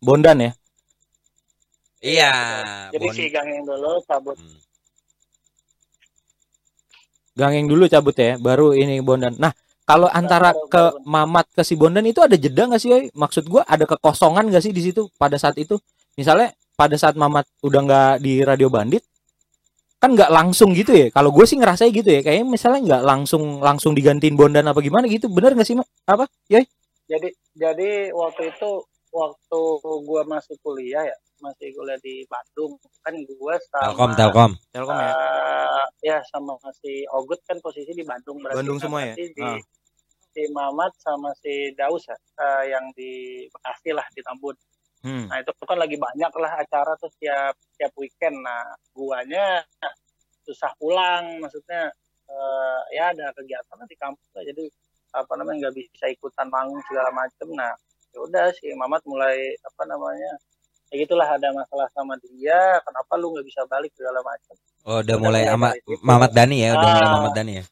[0.03, 0.53] Bondan ya.
[2.05, 2.33] Iya.
[2.93, 4.37] Jadi Bon- si Gangeng dulu cabut.
[4.37, 4.59] Hmm.
[7.35, 9.35] Gangeng dulu cabut ya, baru ini Bondan.
[9.41, 9.51] Nah,
[9.85, 10.83] kalau antara ke.
[11.05, 13.05] Mamat ke si Bondan itu ada jeda nggak sih, Yoi?
[13.13, 15.77] Maksud gua ada kekosongan nggak sih di situ pada saat itu?
[16.17, 19.05] Misalnya pada saat Mamat udah nggak di Radio Bandit,
[20.03, 21.07] kan nggak langsung gitu ya.
[21.13, 25.07] Kalau gue sih ngerasanya gitu ya, kayaknya misalnya nggak langsung langsung digantiin Bondan apa gimana
[25.07, 25.31] gitu.
[25.31, 25.77] Bener nggak sih?
[26.09, 26.25] Apa?
[27.05, 28.71] Jadi jadi waktu itu
[29.15, 29.61] waktu
[30.03, 34.51] gua masih kuliah ya, masih kuliah di Bandung kan gua sama Telkom Telkom.
[34.73, 35.11] Telkom ya.
[35.13, 39.15] eh, ya sama si Ogut kan posisi di Bandung berarti Bandung semua ya?
[39.21, 39.61] di Ah.
[40.35, 44.57] si Mamat sama si Daus ya, eh, yang di Bekasi lah di Tambun.
[45.05, 45.29] Hmm.
[45.29, 48.41] Nah itu kan lagi banyak lah acara tuh setiap setiap weekend.
[48.41, 49.61] Nah guanya
[50.49, 51.93] susah pulang, maksudnya
[52.25, 54.43] eh, ya ada kegiatan di kampus lah.
[54.49, 54.65] Jadi
[55.15, 57.53] apa namanya nggak bisa ikutan manggung segala macem.
[57.53, 57.71] Nah
[58.11, 60.41] ya udah si Mamat mulai apa namanya
[60.95, 62.79] ya gitulah ada masalah sama dia.
[62.87, 64.55] Kenapa lu nggak bisa balik segala macem?
[64.87, 65.99] Oh, udah mulai sama situ.
[66.07, 67.13] Mamat Dani ya, udah mulai Ah.
[67.19, 67.65] Mamat Dani ya.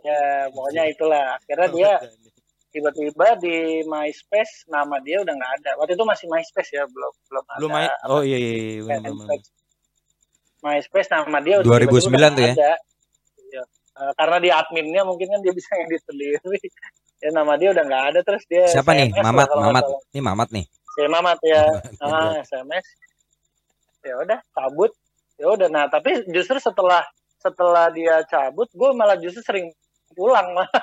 [0.00, 0.20] ya
[0.56, 1.24] pokoknya itulah.
[1.36, 1.92] Akhirnya dia
[2.72, 5.70] tiba-tiba di MySpace nama dia udah nggak ada.
[5.76, 7.66] Waktu itu masih MySpace ya belum belum ada.
[7.68, 9.40] Main Oh iya iya iya bener, bener, bener.
[10.64, 12.52] MySpace nama dia 2009 udah tiba-tiba tuh ya?
[12.56, 12.72] ada.
[13.52, 13.62] Iya.
[13.96, 16.38] Eh, karena di adminnya mungkin kan dia bisa ngedit sendiri.
[17.24, 19.08] ya nama dia udah nggak ada terus dia Siapa nih?
[19.08, 19.84] SMS Mamat, Mamat.
[20.12, 20.64] Ini Mamat nih.
[20.96, 21.64] Si Mamat ya.
[22.00, 22.86] ah, SMS.
[24.00, 24.90] Ya udah cabut.
[25.36, 27.04] Ya udah nah tapi justru setelah
[27.36, 29.68] setelah dia cabut gue malah justru sering
[30.16, 30.68] pulang mah.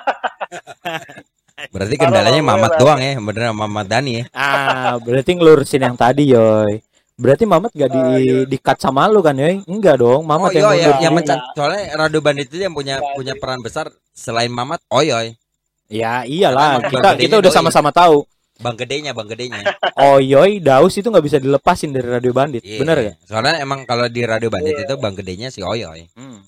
[1.74, 4.24] Berarti kendalanya Mamat doang ya, bener Mamat Dani ya.
[4.34, 6.82] Ah, berarti ngelurusin yang tadi, Yoy.
[7.14, 8.42] Berarti Mamat gak di Ah, iya.
[8.42, 9.62] di-cut sama lu kan, Yoy?
[9.70, 11.38] Enggak dong, Mamat oh, yang iya, mundur yang, mencat.
[11.54, 13.40] Soalnya Radio Bandit itu yang punya Iya, punya iya.
[13.40, 15.38] peran besar selain Mamat, Oyoy.
[15.86, 18.26] Ya iyalah, Karena kita kita udah sama-sama tahu.
[18.54, 19.62] Bang gedenya, bang gedenya.
[20.14, 22.62] Oyoy, Daus itu nggak bisa dilepasin dari Radio Bandit.
[22.62, 22.78] Iya.
[22.78, 23.12] Bener ya?
[23.26, 24.86] Soalnya emang kalau di Radio Bandit Iya.
[24.86, 26.06] itu bang gedenya si Oyoy.
[26.14, 26.38] Hmm.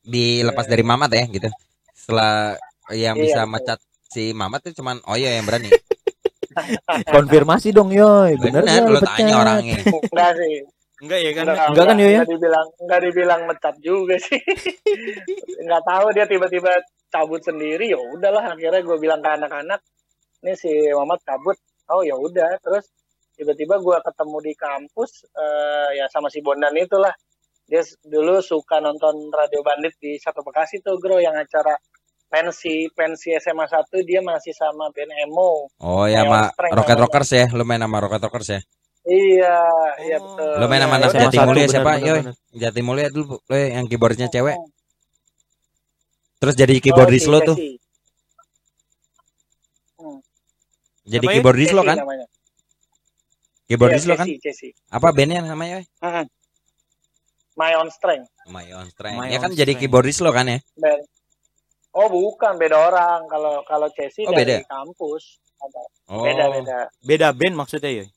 [0.00, 1.48] Dilepas dari Mamat ya gitu.
[1.92, 2.56] Setelah
[2.88, 3.76] yang Iya, bisa mecat
[4.08, 5.68] si Mamat itu cuman Oyoy yang berani.
[7.14, 8.34] Konfirmasi dong, Yoy.
[8.40, 9.16] Bener, Bener, nggak lu dipecat?
[9.20, 9.78] tanya orangnya.
[9.84, 10.54] Enggak sih.
[10.98, 12.10] Enggak ya Enggak, kan, Yoy?
[12.10, 12.22] ya?
[12.24, 14.40] Enggak dibilang enggak dibilang mecat juga sih.
[15.62, 16.72] Enggak tahu dia tiba-tiba
[17.08, 19.80] cabut sendiri ya udahlah akhirnya gue bilang ke anak-anak
[20.40, 21.56] ini si Muhammad cabut
[21.90, 22.86] oh ya udah terus
[23.34, 27.12] tiba-tiba gue ketemu di kampus eh, ya sama si Bondan itulah
[27.68, 31.76] dia dulu suka nonton Radio Bandit di satu Bekasi tuh bro yang acara
[32.28, 36.96] pensi pensi SMA 1 dia masih sama Ben Emo Oh ya sama Rocket.
[36.98, 38.60] Rockers ya, lu main sama Rocket Rockers ya.
[39.08, 39.56] iya
[40.04, 40.24] iya Oh.
[40.36, 41.92] betul Lu main sama Ya udah, Jati satu, Mulia siapa?
[41.96, 42.34] bener.
[42.52, 44.56] Jati Mulia dulu lu yang keyboardnya cewek.
[44.56, 44.68] Oh,
[46.38, 47.56] Terus jadi si keyboardis lo tuh.
[51.08, 51.34] Jadi Siapa ya?
[51.40, 51.96] keyboardis lo kan?
[51.96, 52.26] namanya.
[53.64, 54.26] Keyboardis Iya, lo kan?
[54.38, 54.72] Jessie.
[54.88, 55.80] Apa bandnya namanya?
[55.80, 55.84] Yoy?
[55.98, 56.24] Mhm.
[57.58, 58.28] My Own Strength.
[58.46, 59.18] My Own Strength.
[59.18, 59.80] My Ya Own kan jadi Strength.
[59.82, 60.58] keyboardis lo kan ya?
[60.76, 61.00] Ben.
[61.90, 64.68] Oh bukan beda orang kalau kalau Chelsea Oh, dari beda?
[64.68, 66.22] kampus ada Oh.
[66.22, 68.08] beda beda Beda band maksudnya, Yoy.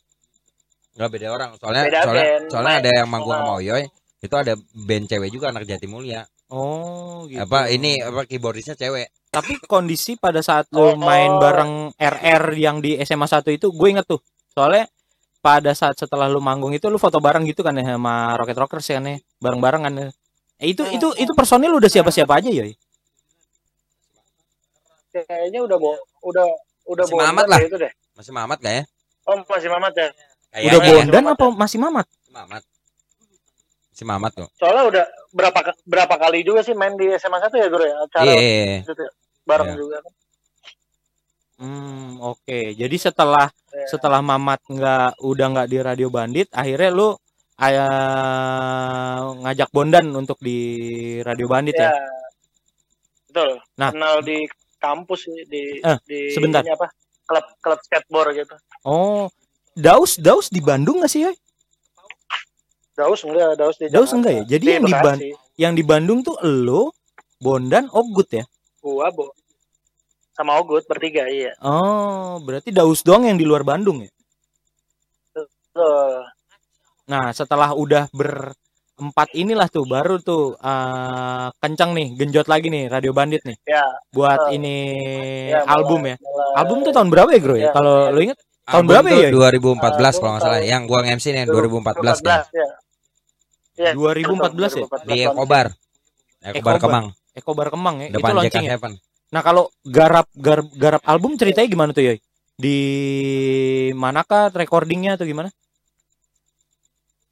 [0.94, 1.50] Enggak beda orang.
[1.58, 2.46] Soalnya Beda soalnya, band.
[2.52, 3.56] soalnya ada yang manggung sama.
[3.58, 3.84] Oyoy.
[4.22, 6.22] Itu ada band cewek juga anak Jati Mulia.
[6.52, 7.40] Oh, gitu.
[7.42, 9.08] Apa ini apa keyboardisnya cewek?
[9.32, 11.00] Tapi kondisi pada saat lo Oh.
[11.00, 14.20] main bareng RR yang di SMA 1 itu gue inget tuh.
[14.50, 14.92] Soalnya
[15.40, 18.86] pada saat setelah lu manggung itu lu foto bareng gitu kan ya sama Rocket Rockers
[18.86, 19.18] ya kan ya.
[19.40, 20.08] Bareng-bareng kan ya.
[20.60, 22.76] Eh, itu itu itu personil udah siapa-siapa aja, Yoy?
[25.12, 25.92] kayaknya udah bo
[26.24, 26.46] udah
[26.86, 27.60] udah Masih Mamat lah.
[27.60, 28.84] itu deh Masih Mamat gak ya?
[29.22, 30.08] oh masih mamat ya
[30.50, 30.94] Kayaknya Udah ya.
[30.98, 32.06] bondan apa masih mamat?
[32.08, 32.64] Masih Mamat.
[33.92, 34.50] Masih Mamat kok.
[34.56, 38.24] soalnya udah berapa berapa kali juga sih main di SMA satu ya Guru ya acara
[38.24, 38.78] Iya, iya, iya.
[38.82, 39.12] itu ya,
[39.44, 39.78] bareng Iya.
[39.78, 40.14] juga kan
[41.58, 42.74] Hmm, oke.
[42.74, 43.86] Jadi setelah Iya.
[43.88, 47.14] setelah Mamat nggak udah nggak di Radio Bandit, akhirnya lu
[47.62, 47.78] eh,
[49.38, 50.58] ngajak Bondan untuk di
[51.22, 51.94] Radio Bandit ya.
[51.94, 52.02] ya
[53.28, 53.94] betul Nah.
[53.94, 54.44] kenal di
[54.76, 56.66] kampus sih di Eh, di sebentar.
[56.66, 56.90] ini apa
[57.24, 59.30] klub klub skateboard gitu Oh,
[59.72, 61.38] Daus Daus di Bandung nggak sih, Yoy?
[62.92, 64.44] Daus enggak Daus di Daus enggak ya?
[64.50, 64.94] Jadi Di yang di.
[64.98, 65.22] Ban-
[65.56, 66.90] Yang di Bandung tuh elo,
[67.38, 68.42] Bondan, Ogut ya?
[68.82, 69.30] Gua bo
[70.32, 74.12] sama Ogut bertiga iya Oh, berarti Daus doang yang di luar Bandung ya?
[75.32, 76.26] Betul.
[77.04, 83.12] Nah, setelah udah berempat inilah tuh baru tuh eh, kencang nih, genjot lagi nih Radio
[83.12, 84.76] Bandit nih ya buat Eh, ini
[85.50, 86.16] ya, album ya.
[86.16, 87.62] mulai- mulai- Album tuh tahun berapa ya, Bro ya?
[87.62, 88.12] Ya, Kalau ya.
[88.12, 89.30] lo inget Tahun Album berapa ya?
[89.32, 90.58] 2014 Album kalau nggak salah.
[90.58, 92.42] tahun- Yang gua MC nih 2014 kan.
[92.42, 92.68] 2014 ya.
[93.72, 94.86] Iya, 2014 ya?
[94.86, 95.34] 2014 Di tahun.
[95.34, 95.66] Ekobar.
[96.42, 96.76] Ekobar Ekobar.
[96.80, 98.08] Kemang, Eko Bar Kemang ya.
[98.12, 98.76] depan itu launching ya.
[98.76, 98.96] JK7.
[99.32, 102.18] Nah, kalau garap garap, garap album ceritanya gimana tuh, Yoy?
[102.54, 102.78] Di
[103.96, 105.48] manakah recordingnya atau gimana?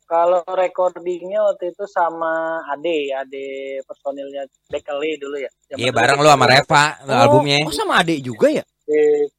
[0.04, 3.46] Kalau recordingnya waktu itu sama Ade, Ade
[3.86, 5.52] personilnya Bekeli dulu ya.
[5.70, 7.62] Iya bareng lu sama Reva albumnya.
[7.62, 8.64] Oh, sama adek juga ya?
[8.90, 9.30] di-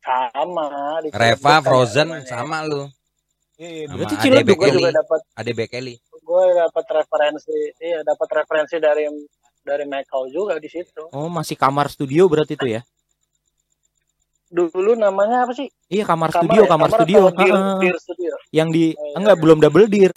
[0.00, 0.64] sama
[1.02, 2.24] di Reva, Frozen namanya.
[2.24, 2.86] sama lu.
[3.58, 4.80] Iya, Sama berarti Ade Bekeli.
[4.80, 5.94] juga dapat Ade Bekeli.
[6.26, 9.06] gue dapat referensi, iya dapat referensi dari
[9.66, 11.10] dari Michael juga di situ.
[11.10, 12.86] Oh, masih kamar studio berarti itu ya?
[14.46, 15.66] Dulu namanya apa sih?
[15.90, 16.70] Iya, kamar, studio, ya?
[16.70, 17.20] kamar, atau studio.
[17.34, 17.74] Heeh.
[17.82, 18.32] Dear Studio.
[18.54, 19.14] Yang di Oh, iya.
[19.18, 20.14] enggak belum double deer.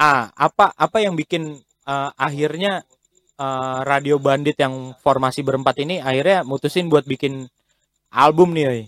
[0.00, 2.80] Ah, apa apa yang bikin eh, akhirnya
[3.36, 7.44] eh, Radio Bandit yang formasi berempat ini akhirnya mutusin buat bikin
[8.08, 8.82] album nih, Yoy?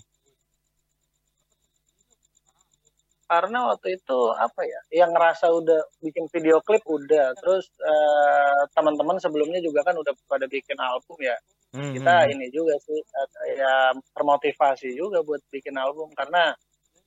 [3.31, 7.31] Karena waktu itu apa ya yang ngerasa udah bikin video klip udah.
[7.38, 11.38] Terus eh, teman-teman sebelumnya juga kan udah pada bikin album ya.
[11.71, 12.33] Hmm, kita hmm.
[12.35, 16.11] ini juga sih eh, ya termotivasi juga buat bikin album.
[16.19, 16.51] Karena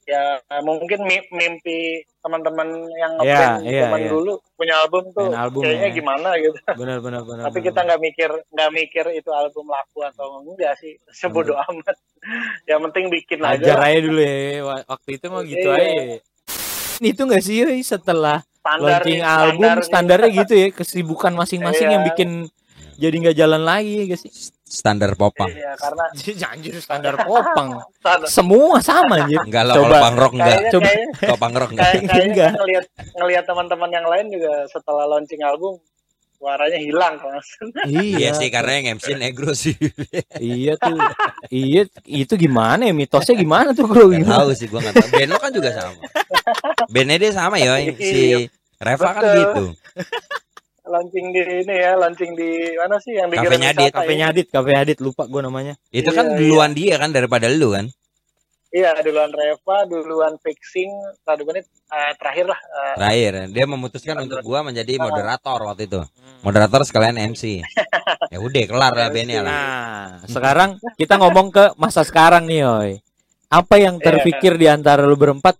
[0.03, 0.23] ya
[0.59, 1.79] mungkin mi- mimpi
[2.19, 4.09] teman-teman yang Iya, ngeband iya, zaman iya.
[4.09, 5.95] dulu punya album tuh Main album kayaknya ya.
[5.95, 7.43] gimana gitu benar benar benar.
[7.45, 11.95] tapi benar, kita nggak mikir nggak mikir itu album laku atau enggak sih sebodoh amat
[12.65, 13.87] yang penting bikin Ajar aja lah.
[13.89, 14.35] aja dulu ya.
[14.61, 15.75] Wa- Waktu itu mah gitu Iya.
[15.77, 16.15] aja.
[17.01, 21.93] Itu enggak sih setelah standar launching album standarnya gitu ya, kesibukan masing-masing Iya.
[21.93, 22.29] yang bikin
[22.97, 24.31] jadi nggak jalan lagi ya gak sih?
[24.63, 25.53] Standar popang.
[25.53, 26.03] Iya, karena
[26.53, 27.77] Anjir standar popang.
[28.25, 29.37] Semua sama anjir.
[29.45, 29.85] Enggak lah Coba.
[29.85, 30.57] kalau punk rock enggak.
[30.73, 30.89] Coba.
[31.13, 31.85] Kalau punk rock enggak.
[31.85, 32.51] kayak kayaknya Enggak.
[32.57, 35.77] ngelihat ngelihat teman-teman yang lain juga setelah launching album
[36.43, 37.39] suaranya hilang kan
[37.87, 38.03] Iya.
[38.19, 39.77] Iya sih karena yang MC negro sih.
[40.41, 40.99] Iya tuh.
[41.47, 44.11] Iya, itu gimana ya mitosnya gimana tuh, Bro?
[44.11, 45.09] Gak tahu sih gua enggak tahu.
[45.15, 45.95] Band lo kan juga sama.
[46.91, 49.63] Bandnya dia sama ya si Reva kan gitu.
[50.83, 53.91] Launching di ini ya launching di mana sih yang di Cafe Grand Nyadit.
[53.91, 54.17] Kafe ya?
[54.19, 55.73] Nyadit, Kafe Nyadit lupa gue namanya.
[55.89, 56.37] Itu Iya, kan iya.
[56.37, 57.87] duluan dia kan daripada lu kan.
[58.73, 60.89] iya duluan Reva duluan fixing
[61.21, 66.01] tadi menit eh, terakhir lah eh, Terakhir dia memutuskan untuk gua menjadi moderator waktu itu.
[66.41, 67.61] Moderator sekalian MC.
[68.33, 69.51] Ya udah kelar lah bandnya lah.
[69.53, 72.91] Nah, sekarang kita ngomong ke masa sekarang nih, Yoy.
[73.45, 74.09] Apa yang Iya.
[74.09, 75.53] terpikir di antara lu berempat?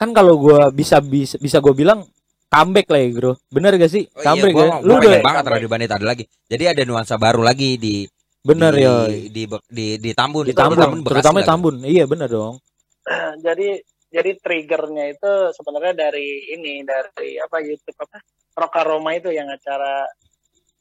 [0.00, 2.08] Kan kalau gua bisa bisa bisa gue bilang
[2.52, 3.32] comeback lah ya, Bro.
[3.48, 4.04] Bener gak sih?
[4.12, 4.68] Oh iya, comeback gua, ya?
[4.68, 6.24] gua Lu udah banget Radio Bandit ada lagi.
[6.28, 8.04] Jadi ada nuansa baru lagi di
[8.42, 8.94] bener di, ya.
[9.08, 10.44] di, di, di Tambun.
[10.44, 11.48] Di Tambun, terutama lagi.
[11.48, 11.74] Tambun.
[11.88, 12.60] Iya, bener dong.
[13.46, 13.80] jadi
[14.12, 18.20] jadi triggernya itu sebenarnya dari ini dari apa YouTube apa
[18.52, 20.04] Rokaroma itu yang acara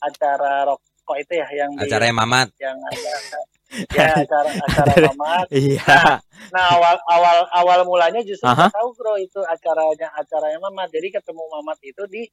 [0.03, 2.47] acara rokok itu ya yang di, Acaranya Mamat.
[2.59, 3.39] yang acara
[3.89, 6.19] ya acara acara Mamat Iya.
[6.49, 8.67] Nah awal awal awal mulanya justru Aha.
[8.67, 10.89] nggak tahu bro itu acaranya acaranya Mamat.
[10.89, 12.27] Jadi ketemu Mamat itu di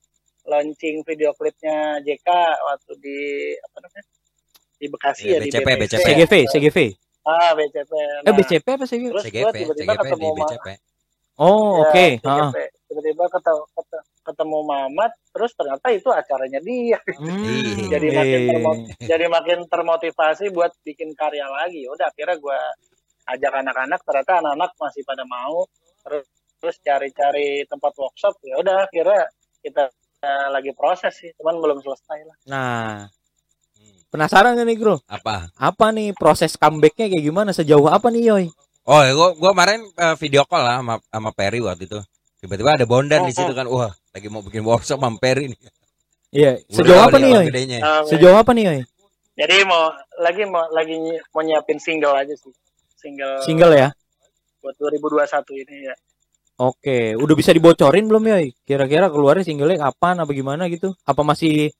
[0.44, 3.18] launching video klipnya JK waktu di
[3.54, 4.04] apa namanya
[4.74, 5.82] di Bekasi Iya, ya di BCP, BPC.
[5.92, 6.04] BCP.
[6.04, 6.78] CGV, CGV.
[7.22, 7.92] Ah BCP.
[7.92, 9.10] Eh Nah, BCP apa CGV?
[9.12, 10.66] Terus CGP, gua tiba-tiba ketemu di Ma- BCP.
[11.38, 12.06] Oh, ya, oke.
[12.18, 12.50] Heeh.
[12.84, 17.00] Tiba-tiba ketemu, ketemu, ketemu Mamat, terus ternyata itu acaranya dia.
[17.16, 19.16] Hmm, Jadi makin iya.
[19.16, 21.88] jadi makin termotivasi buat bikin karya lagi.
[21.88, 22.60] Udah akhirnya gua
[23.32, 25.64] ajak anak-anak, ternyata anak-anak masih pada mau.
[26.04, 26.24] Terus
[26.60, 28.34] terus cari-cari tempat workshop.
[28.44, 29.20] Ya udah akhirnya
[29.64, 29.88] kita
[30.22, 32.36] eh, lagi proses sih, cuman belum selesai lah.
[32.50, 33.06] Nah,
[34.12, 35.00] penasaran gak nih, Bro?
[35.06, 35.52] Apa?
[35.56, 37.50] Apa nih proses comebacknya kayak gimana?
[37.54, 38.44] Sejauh apa nih, Yoy?
[38.88, 42.00] Oh, ya gua gua kemarin eh, video call lah sama sama Perry waktu itu.
[42.38, 43.66] Tiba-tiba ada bondan di Oh, situ kan.
[43.68, 45.56] Wah, lagi mau bikin workshop mampir ini.
[46.34, 47.30] Iya, sejauh apa nih.
[47.38, 47.80] Oke.
[48.10, 48.80] Sejauh apa nih, Yoy?
[49.38, 50.98] Jadi mau lagi mau lagi
[51.30, 52.50] mau nyiapin single aja sih.
[52.98, 53.88] Single, Single ya?
[54.58, 55.94] buat 2021 ini ya.
[56.58, 58.50] Oke, udah bisa dibocorin belum, Yoy?
[58.66, 60.90] Kira-kira keluarnya singlenya kapan apa gimana gitu?
[61.06, 61.70] Apa masih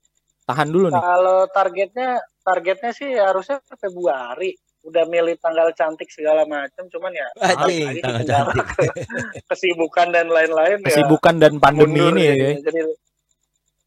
[0.47, 1.03] tahan dulu nih?
[1.03, 4.55] Kalau targetnya targetnya sih harusnya Februari.
[4.79, 8.65] Udah milih tanggal cantik segala macam, cuman ya lagi tanggal cantik.
[9.51, 10.87] kesibukan dan lain-lain ya.
[10.87, 12.33] Kesibukan dan pandemi mundur ini ya.
[12.33, 12.55] Yoy?
[12.63, 12.79] Jadi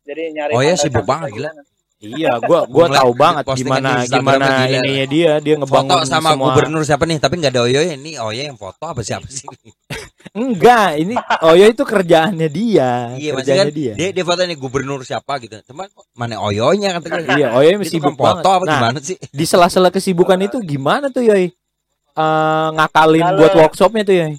[0.02, 1.50] jadi nyari Oh iya, tanggal sibuk banget, gila.
[1.50, 1.64] kan.
[2.02, 6.50] Iya, gua gua tahu banget gimana gimana ininya dia, dia ngebangun Foto sama semua.
[6.50, 7.22] gubernur siapa nih?
[7.22, 9.46] Tapi nggak ada Oyo ini Oyo yang foto apa siapa sih?
[10.33, 11.12] Enggak, ini
[11.45, 13.92] Oyo itu kerjaannya dia, iya, kerjaannya kan dia.
[13.92, 14.09] dia.
[14.11, 15.61] dia foto nih gubernur siapa gitu.
[15.62, 17.05] Cuma mana Oyonya kan
[17.37, 18.57] Iya, Oyo Itu sibuk kan foto banget.
[18.57, 19.16] apa Nah, gimana sih?
[19.21, 21.53] di sela-sela kesibukan itu gimana tuh, Yoy?
[22.12, 24.33] Eh, ngakalin Kalau- buat workshopnya tuh, Yoy?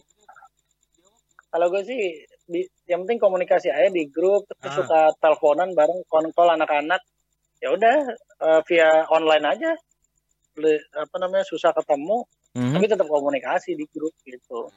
[1.47, 2.01] Kalau gue sih
[2.43, 4.77] di, yang penting komunikasi aja di grup terus Ah.
[4.81, 7.05] suka teleponan bareng konkol anak-anak.
[7.61, 7.95] Ya udah
[8.41, 9.71] eh, via online aja.
[10.55, 12.73] Le- apa namanya susah ketemu Mhm.
[12.73, 14.73] tapi tetap komunikasi di grup gitu.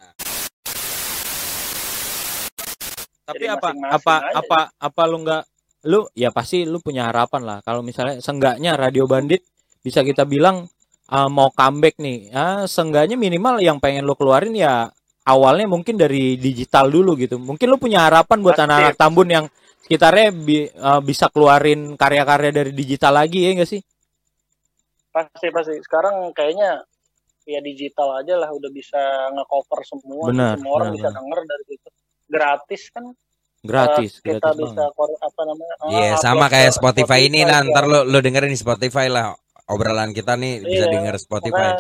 [3.27, 4.39] Tapi Jadi apa apa aja.
[4.39, 5.43] apa apa lu nggak
[5.91, 9.43] lu ya pasti lu punya harapan lah kalau misalnya seenggaknya Radio Bandit
[9.83, 10.71] bisa kita bilang
[11.11, 12.31] uh, mau comeback nih.
[12.31, 14.91] Ya, seenggaknya minimal yang pengen lu keluarin ya
[15.27, 17.39] awalnya mungkin dari digital dulu gitu.
[17.39, 19.47] Mungkin lu punya harapan buat anak-anak Tambun yang
[19.87, 23.83] sekitarnya bi- uh, bisa keluarin karya-karya dari digital lagi ya enggak sih?
[25.15, 25.75] Pasti pasti.
[25.83, 26.83] Sekarang kayaknya
[27.47, 28.99] ya digital aja lah udah bisa
[29.35, 30.35] nge-cover semua.
[30.35, 31.19] Benar, semua orang benar, bisa benar.
[31.23, 31.89] denger dari situ.
[32.27, 33.05] Gratis kan
[33.67, 34.95] Gratis, eh, kita gratis bisa banget.
[34.95, 35.75] kor- apa namanya?
[35.75, 37.69] eh, Iya, upload sama kayak Spotify ini Spotify, nah, ya.
[37.75, 39.35] ntar lo lo dengerin di Spotify lah.
[39.67, 41.75] Obrolan kita nih bisa Iya, denger Spotify.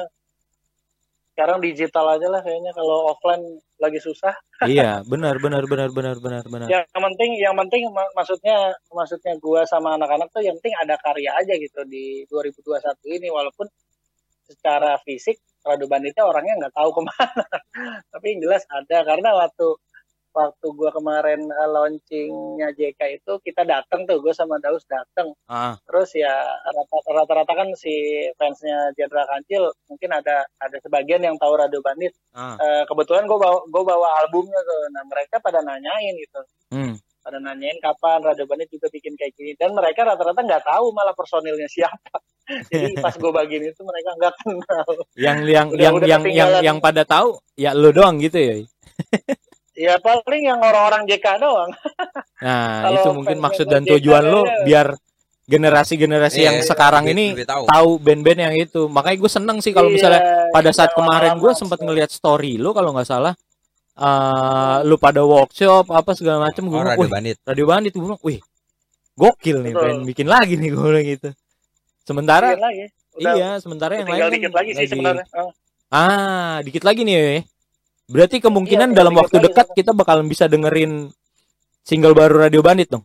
[1.30, 3.44] Sekarang digital aja lah kayaknya kalau offline
[3.78, 4.34] lagi susah.
[4.66, 6.66] iya, benar benar benar benar benar benar.
[6.66, 11.30] Yang penting yang penting mak- maksudnya maksudnya gua sama anak-anak tuh yang penting ada karya
[11.38, 12.82] aja gitu di 2021
[13.14, 13.68] ini walaupun
[14.50, 17.44] secara fisik Radu Banditnya orangnya nggak tahu ke mana.
[18.10, 19.66] Tapi yang jelas ada karena waktu
[20.36, 25.72] waktu gua kemarin eh, launchingnya JK itu kita datang tuh gue sama Daus datang Ah,
[25.82, 26.28] terus ya
[26.66, 27.90] rata- rata-rata kan si
[28.36, 32.12] fansnya Jenderal Kancil mungkin ada ada sebagian yang tahu Radio Bandit.
[32.30, 32.54] Ah.
[32.56, 34.80] Eh, kebetulan gue bawa gue bawa albumnya tuh.
[34.92, 36.40] Nah mereka pada nanyain gitu.
[36.68, 36.94] Hmm.
[37.22, 39.56] pada nanyain kapan Radio Bandit juga bikin kayak gini.
[39.56, 42.22] Dan mereka rata-rata nggak tahu malah personilnya siapa.
[42.70, 44.86] Jadi pas gue bagiin itu mereka nggak kenal.
[45.16, 48.54] Yang yang Udah- yang udah yang yang yang pada tahu ya lu doang gitu ya.
[49.76, 51.70] ya paling yang orang-orang JK doang
[52.38, 54.56] Nah, Kalau itu mungkin maksud dan JK tujuan lo ya.
[54.62, 54.86] biar
[55.46, 57.64] generasi-generasi Iya, yang sekarang lebih- ini lebih tahu.
[57.64, 58.82] tahu band-band yang itu.
[58.86, 62.72] Makanya gue seneng sih kalau Iya, misalnya pada saat kemarin gue sempat ngelihat story lo
[62.72, 63.32] kalau nggak salah
[63.94, 64.12] eh
[64.82, 67.36] lu pada workshop apa segala macam gue Oh, Radio Bandit.
[67.42, 68.40] radio bandit gue bilang, wih
[69.14, 69.80] gokil nih Betul.
[69.82, 71.28] pengen bikin lagi nih gue bilang gitu.
[72.02, 75.48] Sementara lagi Udah, iya, sementara yang lain kan dikit lagi sih sebenarnya Oh,
[75.88, 77.16] Ah, dikit lagi nih.
[77.16, 77.28] ya.
[78.06, 81.10] Berarti kemungkinan Iya, dalam waktu dekat kita bakalan bisa dengerin
[81.82, 83.02] single baru Radio Bandit dong.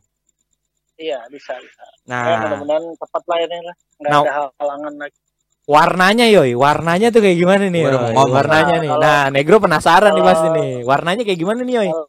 [0.96, 4.22] iya bisa bisa Eh, Nah, mudah-mudahan cepat lah ini lah nggak Nah.
[4.22, 5.18] ada halangan lagi
[5.64, 7.82] warnanya yoi, warnanya tuh kayak gimana nih?
[7.82, 7.90] Yoi?
[7.90, 8.30] mau ngomong.
[8.32, 8.90] Warnanya Nah, nih.
[8.92, 10.72] kalau- Nah, Negro penasaran nih kalau- pasti nih.
[10.84, 11.90] Warnanya kayak gimana nih, yoi?
[11.90, 12.06] kalau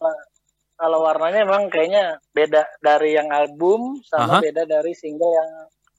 [0.74, 4.38] kalau warnanya emang kayaknya beda dari yang album sama Aha.
[4.42, 5.50] beda dari single yang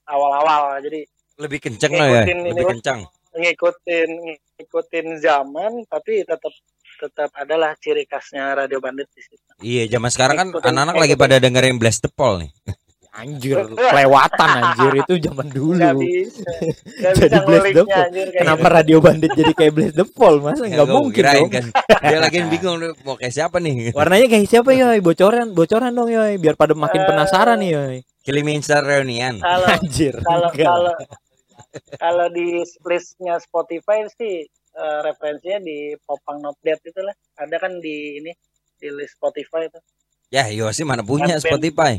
[0.06, 1.02] awal-awal jadi
[1.34, 3.00] Lebih kenceng lah ya, ini lebih kencang.
[3.32, 4.10] ngikutin
[4.54, 6.52] ngikutin zaman tapi tetap
[6.96, 9.42] tetap adalah ciri khasnya Radio Bandit di situ.
[9.60, 12.52] Iya, zaman sekarang kan anak-anak lagi pada dengerin Blast the Pole nih.
[13.14, 15.78] Anjir, kelewatan anjir itu zaman dulu.
[15.78, 16.42] Nggak bisa,
[16.98, 18.74] nggak Jadi bisa Blaze the anjir kayak Kenapa gitu.
[18.74, 20.36] Radio Bandit jadi kayak Blaze the Fall?
[20.42, 21.46] Masa nggak gua mungkin dong.
[21.46, 21.64] kan.
[22.02, 22.76] Dia lagi bingung
[23.06, 23.74] mau kayak siapa nih?
[23.94, 24.98] Warnanya kayak siapa, yoi?
[24.98, 26.42] Bocoran, bocoran dong, yoi.
[26.42, 27.06] Biar pada makin Eh.
[27.06, 27.96] penasaran nih, yoi.
[28.26, 29.38] Kilimanjaro Reunion.
[29.38, 30.14] Kalau Anjir.
[30.18, 30.66] kalau enggak.
[30.66, 30.94] kalau
[31.98, 37.14] kalau di listnya Spotify sih eh, referensinya di Popang Not Dead itu lah.
[37.34, 38.30] Ada kan di ini
[38.74, 39.78] di list Spotify itu.
[40.28, 41.94] Ya, Yosi mana punya band- Spotify?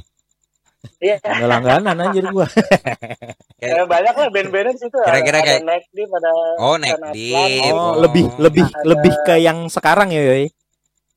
[0.98, 2.46] Iya, Nggak langganan anjir gua.
[3.58, 4.98] Kayak- banyak lah band-bandnya di situ.
[5.00, 7.12] Kira-kira kayak- Neck Deep, ada Oh, Neck Atlan.
[7.12, 7.74] Deep.
[7.74, 7.94] Oh, Oh.
[8.00, 10.46] lebih lebih Ada- lebih ke yang sekarang ya, yoi.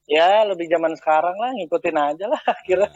[0.08, 2.40] Ya, lebih zaman sekarang lah, ngikutin aja lah.
[2.66, 2.88] Kira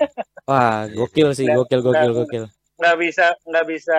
[0.43, 2.45] Wah, gokil sih, gokil, gokil, gokil.
[2.75, 3.99] nggak bisa nggak bisa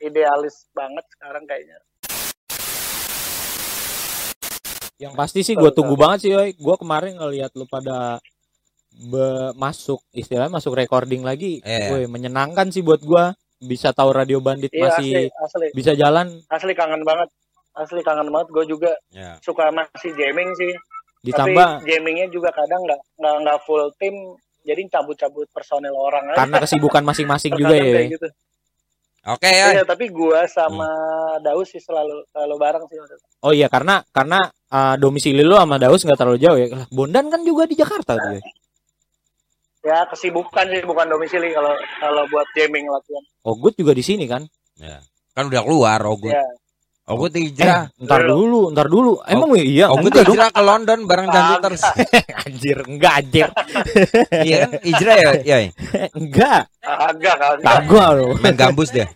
[0.00, 1.80] idealis banget sekarang kayaknya.
[5.00, 6.52] Yang pasti sih gue tunggu banget sih, yoi.
[6.54, 8.20] Gue kemarin ngeliat lu pada
[8.92, 11.88] be- masuk istilahnya masuk recording lagi, Iya.
[11.90, 16.40] Woi, menyenangkan sih buat gua bisa tahu Radio Bandit Iya masih asli asli bisa jalan.
[16.48, 17.28] asli kangen banget
[17.70, 19.36] asli kangen banget gue juga Ya.
[19.38, 20.72] suka masih jamming sih
[21.22, 24.16] Ditambah Tapi jammingnya juga kadang nggak nggak nggak full tim,
[24.62, 26.36] jadi cabut-cabut personel orang aja.
[26.38, 28.04] karena kesibukan masing-masing juga ya.
[28.06, 28.28] gitu.
[29.20, 29.76] Oke ya.
[29.76, 30.88] Iya, tapi gua sama
[31.44, 32.96] Daus sih selalu selalu bareng sih.
[32.96, 33.28] maksudnya.
[33.44, 36.66] Oh iya karena karena uh, domisili lu sama Daus nggak terlalu jauh ya.
[36.88, 38.40] Bondan kan juga di Jakarta tuh.
[38.40, 38.42] ya.
[39.80, 43.24] Ya kesibukan sih bukan domisili kalau kalau buat jamming latihan.
[43.44, 44.44] Ogut juga di sini kan.
[45.36, 46.32] Kan udah keluar Ogut.
[46.32, 46.44] Ya.
[47.10, 47.82] Eh, hijrah.
[47.98, 49.18] ntar dulu, ntar dulu.
[49.26, 50.34] Emang iya, Ogut enggak dong.
[50.38, 51.62] hijrah ke London bareng Janji Kagak.
[51.66, 51.82] terus.
[52.46, 53.48] Anjir, enggak anjir.
[54.46, 54.70] Iya kan?
[54.86, 55.56] Hijrah ya, ya.
[56.20, 56.60] enggak.
[56.80, 57.64] Agak agak.
[57.66, 58.26] Kagak lu.
[58.38, 59.06] Main gambus dia.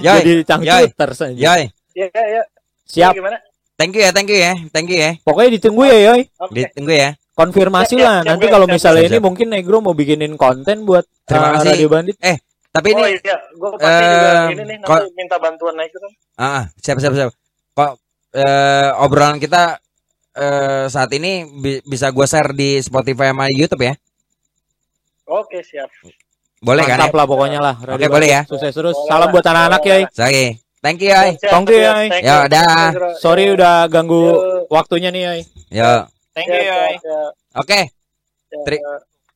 [0.00, 1.36] Yoi, Jadi cangcuters aja.
[1.36, 1.64] yoi.
[1.92, 2.42] Ya ya ya.
[2.88, 3.12] Siap.
[3.14, 3.38] Gimana?
[3.76, 5.10] Thank you ya, thank you ya, thank you ya.
[5.26, 6.20] Pokoknya ditunggu ya, Yoy.
[6.38, 6.54] Oke.
[6.54, 7.10] Ditunggu ya.
[7.32, 8.16] Konfirmasi Siap, siap, lah.
[8.20, 11.68] siap, Nanti kalau misalnya ini mungkin Negro mau bikinin konten buat Terima uh, kasih.
[11.74, 12.16] Radio Bandit.
[12.72, 16.08] Tapi oh ini iya, gue pasti juga Eh, ini nih nanti minta bantuan naik itu.
[16.34, 17.30] ah, ah, siap siap siap.
[17.70, 17.90] Kok
[18.32, 19.76] eh, obrolan kita
[20.32, 23.94] eh, saat ini bi- bisa gua share di Spotify sama YouTube ya?
[25.24, 25.88] Oke siap.
[26.58, 26.96] Boleh kan?
[26.96, 27.18] Mantap Ya?
[27.18, 27.74] lah pokoknya lah.
[27.76, 28.32] Oke, boleh Bandit.
[28.32, 28.40] ya.
[28.46, 28.94] Sukses terus.
[28.94, 29.30] Boleh Salam lah.
[29.30, 30.02] buat anak-anak, Boleh Yoy.
[30.08, 30.46] Oke.
[30.82, 31.10] Thank you.
[31.12, 32.40] Siap, Thank you, thank Ya, you.
[32.48, 32.64] dah.
[32.64, 33.10] Thank you, Bro.
[33.16, 34.34] Sorry Ya, udah ganggu Yo.
[34.68, 35.40] waktunya nih, Yoy.
[35.70, 35.92] Yo.
[36.32, 37.80] Thank you, siap, Oke,
[38.48, 38.62] siap.
[38.64, 38.84] Tri-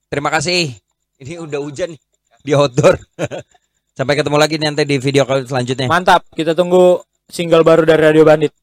[0.09, 0.73] terima kasih.
[1.17, 2.01] Ini udah hujan nih
[2.47, 2.95] di outdoor.
[3.99, 5.91] Sampai ketemu lagi nanti di video call selanjutnya.
[5.91, 6.31] Mantap.
[6.31, 8.55] Kita tunggu single baru dari Radio Bandit.